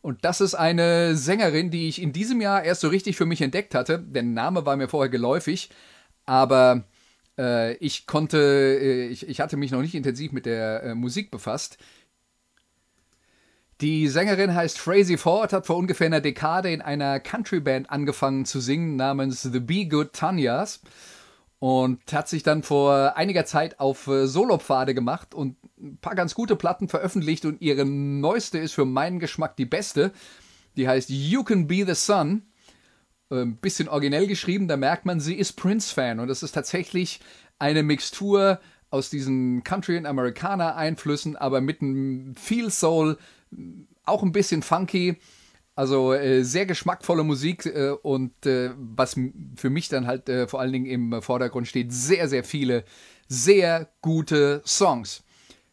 Und 0.00 0.24
das 0.24 0.40
ist 0.40 0.54
eine 0.54 1.16
Sängerin, 1.16 1.70
die 1.70 1.88
ich 1.88 2.00
in 2.00 2.12
diesem 2.12 2.40
Jahr 2.40 2.62
erst 2.62 2.82
so 2.82 2.88
richtig 2.88 3.16
für 3.16 3.26
mich 3.26 3.42
entdeckt 3.42 3.74
hatte. 3.74 3.98
Der 3.98 4.22
Name 4.22 4.64
war 4.64 4.76
mir 4.76 4.88
vorher 4.88 5.08
geläufig, 5.08 5.70
aber 6.24 6.84
äh, 7.38 7.74
ich 7.76 8.06
konnte, 8.06 8.38
äh, 8.38 9.06
ich, 9.08 9.28
ich 9.28 9.40
hatte 9.40 9.56
mich 9.56 9.70
noch 9.70 9.80
nicht 9.80 9.94
intensiv 9.94 10.32
mit 10.32 10.46
der 10.46 10.82
äh, 10.82 10.94
Musik 10.94 11.30
befasst. 11.30 11.78
Die 13.80 14.08
Sängerin 14.08 14.54
heißt 14.54 14.76
Frazee 14.76 15.16
Ford, 15.16 15.52
hat 15.52 15.66
vor 15.66 15.76
ungefähr 15.76 16.08
einer 16.08 16.20
Dekade 16.20 16.72
in 16.72 16.82
einer 16.82 17.20
Countryband 17.20 17.88
angefangen 17.90 18.44
zu 18.44 18.58
singen 18.60 18.96
namens 18.96 19.42
The 19.42 19.60
Be 19.60 19.86
Good 19.86 20.12
Tanyas 20.12 20.80
und 21.60 22.00
hat 22.12 22.28
sich 22.28 22.42
dann 22.42 22.64
vor 22.64 23.16
einiger 23.16 23.44
Zeit 23.44 23.78
auf 23.78 24.08
äh, 24.08 24.26
Solopfade 24.26 24.94
gemacht 24.94 25.32
und 25.32 25.56
ein 25.80 25.98
paar 25.98 26.16
ganz 26.16 26.34
gute 26.34 26.56
Platten 26.56 26.88
veröffentlicht 26.88 27.44
und 27.44 27.60
ihre 27.60 27.84
neueste 27.84 28.58
ist 28.58 28.72
für 28.72 28.84
meinen 28.84 29.20
Geschmack 29.20 29.56
die 29.56 29.64
beste. 29.64 30.12
Die 30.76 30.88
heißt 30.88 31.08
You 31.10 31.44
Can 31.44 31.68
Be 31.68 31.84
the 31.86 31.94
Sun. 31.94 32.42
Ein 33.30 33.58
bisschen 33.58 33.88
originell 33.88 34.26
geschrieben, 34.26 34.66
da 34.66 34.76
merkt 34.76 35.04
man, 35.04 35.20
sie 35.20 35.34
ist 35.34 35.52
Prince-Fan 35.52 36.18
und 36.18 36.28
das 36.28 36.42
ist 36.42 36.52
tatsächlich 36.52 37.20
eine 37.58 37.82
Mixtur 37.84 38.58
aus 38.90 39.10
diesen 39.10 39.62
Country- 39.64 39.98
und 39.98 40.06
Amerikaner-Einflüssen, 40.06 41.36
aber 41.36 41.60
mit 41.60 41.82
einem 41.82 42.34
Feel 42.36 42.70
Soul, 42.70 43.18
auch 44.04 44.22
ein 44.22 44.32
bisschen 44.32 44.62
funky. 44.62 45.16
Also 45.74 46.12
äh, 46.12 46.42
sehr 46.42 46.66
geschmackvolle 46.66 47.22
Musik 47.22 47.64
äh, 47.66 47.90
und 47.90 48.46
äh, 48.46 48.70
was 48.76 49.14
für 49.54 49.70
mich 49.70 49.88
dann 49.88 50.08
halt 50.08 50.28
äh, 50.28 50.48
vor 50.48 50.60
allen 50.60 50.72
Dingen 50.72 50.86
im 50.86 51.22
Vordergrund 51.22 51.68
steht, 51.68 51.92
sehr, 51.92 52.28
sehr 52.28 52.42
viele 52.42 52.84
sehr 53.28 53.88
gute 54.00 54.62
Songs. 54.66 55.22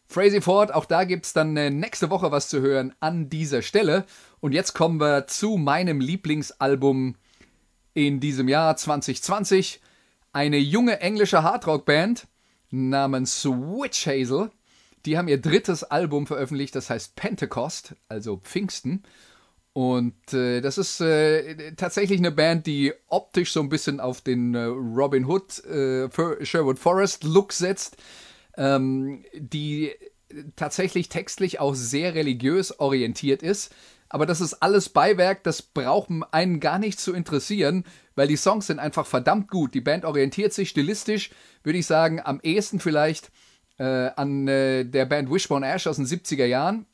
Frazee 0.06 0.40
Ford, 0.40 0.72
auch 0.72 0.84
da 0.84 1.04
gibt's 1.04 1.32
dann 1.32 1.56
äh, 1.56 1.70
nächste 1.70 2.10
Woche 2.10 2.30
was 2.30 2.48
zu 2.48 2.60
hören 2.60 2.94
an 3.00 3.28
dieser 3.28 3.62
Stelle. 3.62 4.04
Und 4.40 4.52
jetzt 4.52 4.74
kommen 4.74 5.00
wir 5.00 5.26
zu 5.26 5.56
meinem 5.56 6.00
Lieblingsalbum 6.00 7.16
in 7.94 8.20
diesem 8.20 8.48
Jahr 8.48 8.76
2020. 8.76 9.80
Eine 10.32 10.58
junge 10.58 11.00
englische 11.00 11.42
Hardrock-Band 11.42 12.28
namens 12.70 13.44
Witch 13.44 14.06
Hazel. 14.06 14.50
Die 15.06 15.16
haben 15.16 15.28
ihr 15.28 15.40
drittes 15.40 15.84
Album 15.84 16.26
veröffentlicht, 16.26 16.74
das 16.74 16.90
heißt 16.90 17.14
Pentecost, 17.14 17.94
also 18.08 18.38
Pfingsten. 18.38 19.04
Und 19.72 20.32
äh, 20.32 20.60
das 20.60 20.78
ist 20.78 21.00
äh, 21.00 21.74
tatsächlich 21.76 22.18
eine 22.18 22.32
Band, 22.32 22.66
die 22.66 22.92
optisch 23.08 23.52
so 23.52 23.60
ein 23.60 23.68
bisschen 23.68 24.00
auf 24.00 24.20
den 24.20 24.54
äh, 24.54 24.64
Robin 24.64 25.26
Hood, 25.26 25.64
äh, 25.64 26.08
Sherwood 26.44 26.78
Forest 26.78 27.24
Look 27.24 27.52
setzt, 27.52 27.98
ähm, 28.56 29.24
die 29.34 29.92
tatsächlich 30.56 31.08
textlich 31.08 31.60
auch 31.60 31.74
sehr 31.74 32.14
religiös 32.14 32.80
orientiert 32.80 33.42
ist. 33.42 33.72
Aber 34.08 34.26
das 34.26 34.40
ist 34.40 34.54
alles 34.54 34.88
Beiwerk, 34.88 35.44
das 35.44 35.62
braucht 35.62 36.10
einen 36.32 36.58
gar 36.58 36.78
nicht 36.78 36.98
zu 36.98 37.12
interessieren, 37.12 37.84
weil 38.14 38.28
die 38.28 38.36
Songs 38.36 38.66
sind 38.66 38.78
einfach 38.78 39.06
verdammt 39.06 39.50
gut. 39.50 39.74
Die 39.74 39.80
Band 39.80 40.04
orientiert 40.04 40.52
sich 40.52 40.70
stilistisch, 40.70 41.30
würde 41.62 41.78
ich 41.78 41.86
sagen, 41.86 42.20
am 42.24 42.40
ehesten 42.42 42.80
vielleicht 42.80 43.30
äh, 43.78 44.10
an 44.16 44.48
äh, 44.48 44.84
der 44.84 45.06
Band 45.06 45.30
Wishbone 45.30 45.66
Ash 45.66 45.86
aus 45.86 45.96
den 45.96 46.06
70er 46.06 46.46
Jahren. 46.46 46.86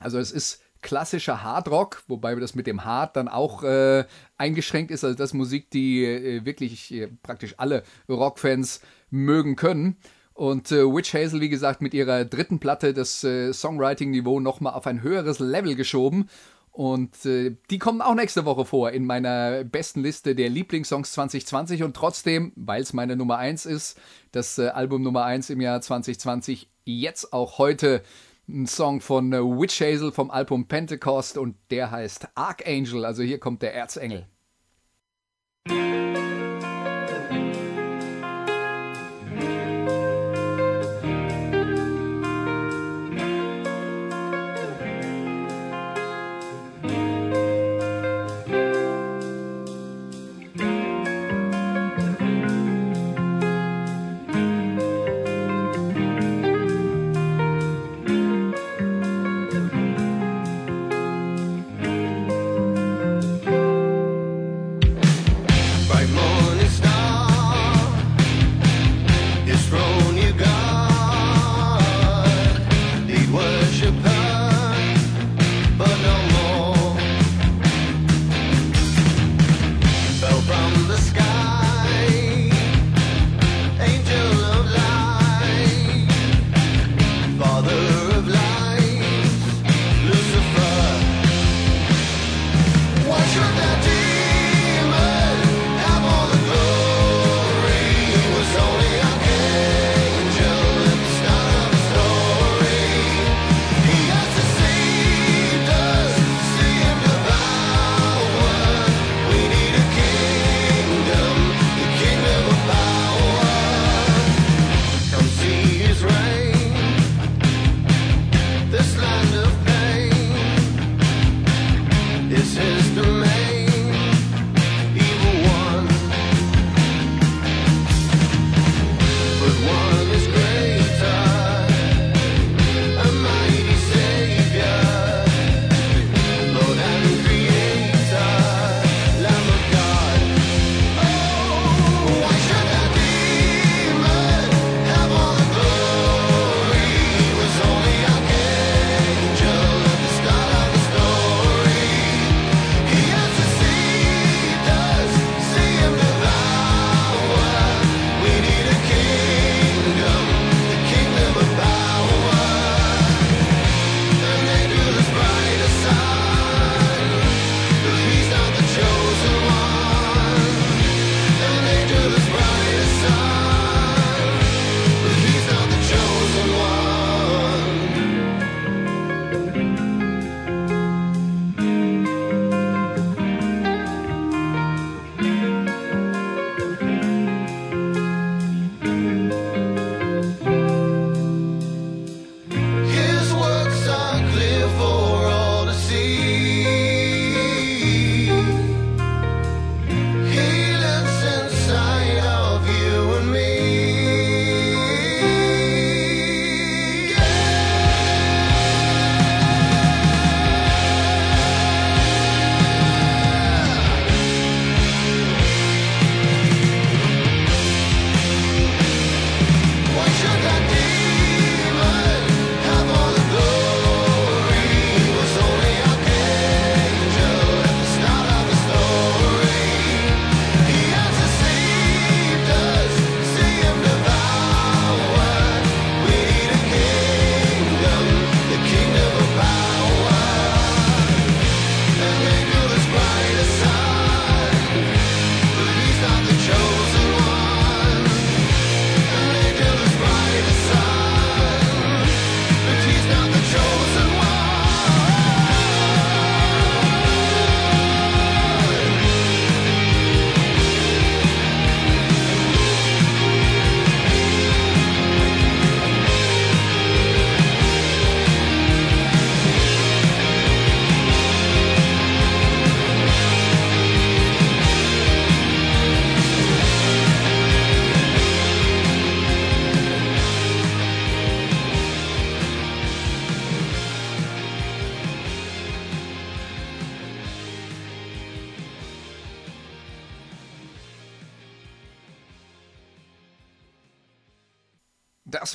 Also 0.00 0.18
es 0.18 0.32
ist 0.32 0.62
klassischer 0.82 1.42
Hardrock, 1.42 2.04
wobei 2.06 2.34
das 2.36 2.54
mit 2.54 2.66
dem 2.66 2.84
Hard 2.84 3.16
dann 3.16 3.28
auch 3.28 3.62
äh, 3.62 4.04
eingeschränkt 4.36 4.90
ist. 4.90 5.04
Also 5.04 5.16
das 5.16 5.30
ist 5.30 5.34
Musik, 5.34 5.70
die 5.70 6.04
äh, 6.04 6.44
wirklich 6.44 6.92
äh, 6.92 7.08
praktisch 7.22 7.54
alle 7.56 7.82
Rockfans 8.08 8.80
mögen 9.10 9.56
können. 9.56 9.96
Und 10.32 10.70
äh, 10.70 10.84
Witch 10.84 11.14
Hazel, 11.14 11.40
wie 11.40 11.48
gesagt, 11.48 11.80
mit 11.80 11.94
ihrer 11.94 12.24
dritten 12.24 12.60
Platte 12.60 12.92
das 12.92 13.24
äh, 13.24 13.52
Songwriting-Niveau 13.52 14.38
nochmal 14.38 14.74
auf 14.74 14.86
ein 14.86 15.02
höheres 15.02 15.38
Level 15.38 15.74
geschoben. 15.74 16.28
Und 16.76 17.24
äh, 17.24 17.56
die 17.70 17.78
kommen 17.78 18.02
auch 18.02 18.14
nächste 18.14 18.44
Woche 18.44 18.66
vor 18.66 18.90
in 18.90 19.06
meiner 19.06 19.64
besten 19.64 20.02
Liste 20.02 20.34
der 20.34 20.50
Lieblingssongs 20.50 21.12
2020. 21.12 21.82
Und 21.82 21.96
trotzdem, 21.96 22.52
weil 22.54 22.82
es 22.82 22.92
meine 22.92 23.16
Nummer 23.16 23.38
1 23.38 23.64
ist, 23.64 23.98
das 24.30 24.58
äh, 24.58 24.68
Album 24.68 25.00
Nummer 25.00 25.24
1 25.24 25.48
im 25.48 25.62
Jahr 25.62 25.80
2020, 25.80 26.68
jetzt 26.84 27.32
auch 27.32 27.56
heute 27.56 28.02
ein 28.46 28.66
Song 28.66 29.00
von 29.00 29.32
äh, 29.32 29.38
Witch 29.38 29.80
Hazel 29.80 30.12
vom 30.12 30.30
Album 30.30 30.68
Pentecost 30.68 31.38
und 31.38 31.56
der 31.70 31.90
heißt 31.90 32.28
Archangel. 32.34 33.06
Also 33.06 33.22
hier 33.22 33.40
kommt 33.40 33.62
der 33.62 33.74
Erzengel. 33.74 34.26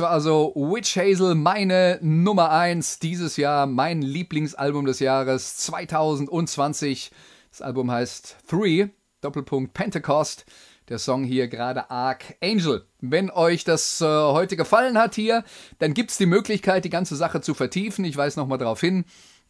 War 0.02 0.10
also 0.10 0.54
Witch 0.56 0.98
Hazel, 0.98 1.36
meine 1.36 2.00
Nummer 2.02 2.50
1 2.52 3.00
dieses 3.00 3.38
Jahr, 3.38 3.68
mein 3.68 4.02
Lieblingsalbum 4.02 4.86
des 4.86 5.00
Jahres 5.00 5.58
2020. 5.58 7.12
Das 7.52 7.62
Album 7.62 7.92
heißt 7.92 8.38
Three, 8.50 8.88
Doppelpunkt 9.22 9.74
Pentecost. 9.74 10.46
Der 10.90 10.98
Song 10.98 11.24
hier 11.24 11.48
gerade 11.48 11.92
Archangel. 11.92 12.86
Wenn 13.00 13.30
euch 13.30 13.64
das 13.64 14.02
äh, 14.02 14.06
heute 14.06 14.58
gefallen 14.58 14.98
hat 14.98 15.14
hier, 15.14 15.44
dann 15.78 15.94
gibt 15.94 16.12
es 16.12 16.18
die 16.18 16.26
Möglichkeit, 16.26 16.84
die 16.84 16.90
ganze 16.90 17.16
Sache 17.16 17.40
zu 17.42 17.54
vertiefen. 17.54 18.04
Ich 18.04 18.18
weise 18.18 18.40
nochmal 18.40 18.58
darauf 18.58 18.82
hin. 18.82 19.06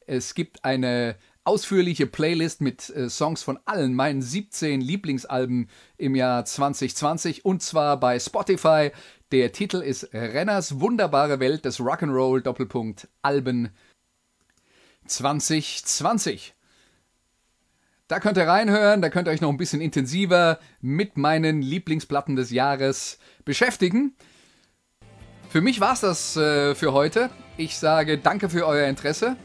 Es 0.05 0.35
gibt 0.35 0.65
eine 0.65 1.15
ausführliche 1.43 2.05
Playlist 2.05 2.61
mit 2.61 2.89
äh, 2.89 3.09
Songs 3.09 3.41
von 3.41 3.57
allen 3.65 3.95
meinen 3.95 4.21
17 4.21 4.81
Lieblingsalben 4.81 5.69
im 5.97 6.15
Jahr 6.15 6.45
2020 6.45 7.45
und 7.45 7.63
zwar 7.63 7.99
bei 7.99 8.19
Spotify. 8.19 8.91
Der 9.31 9.53
Titel 9.53 9.77
ist 9.77 10.13
Renners 10.13 10.81
wunderbare 10.81 11.39
Welt 11.39 11.63
des 11.63 11.79
Rock'n'Roll 11.79 12.41
Doppelpunkt 12.41 13.07
Alben 13.21 13.69
2020. 15.05 16.53
Da 18.09 18.19
könnt 18.19 18.35
ihr 18.35 18.45
reinhören, 18.45 19.01
da 19.01 19.09
könnt 19.09 19.29
ihr 19.29 19.31
euch 19.31 19.39
noch 19.39 19.49
ein 19.49 19.55
bisschen 19.55 19.79
intensiver 19.79 20.59
mit 20.81 21.15
meinen 21.15 21.61
Lieblingsplatten 21.61 22.35
des 22.35 22.51
Jahres 22.51 23.19
beschäftigen. 23.45 24.15
Für 25.47 25.61
mich 25.61 25.79
war 25.79 25.93
es 25.93 26.01
das 26.01 26.35
äh, 26.35 26.75
für 26.75 26.91
heute. 26.91 27.29
Ich 27.55 27.77
sage 27.77 28.17
danke 28.17 28.49
für 28.49 28.67
euer 28.67 28.89
Interesse 28.89 29.37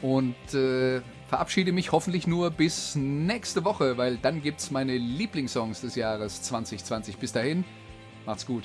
und 0.00 0.34
äh, 0.54 1.02
verabschiede 1.28 1.72
mich 1.72 1.92
hoffentlich 1.92 2.26
nur 2.26 2.50
bis 2.50 2.94
nächste 2.94 3.66
Woche, 3.66 3.98
weil 3.98 4.16
dann 4.16 4.40
gibt 4.40 4.60
es 4.60 4.70
meine 4.70 4.96
Lieblingssongs 4.96 5.82
des 5.82 5.94
Jahres 5.94 6.40
2020. 6.40 7.18
Bis 7.18 7.32
dahin, 7.32 7.64
macht's 8.24 8.46
gut. 8.46 8.64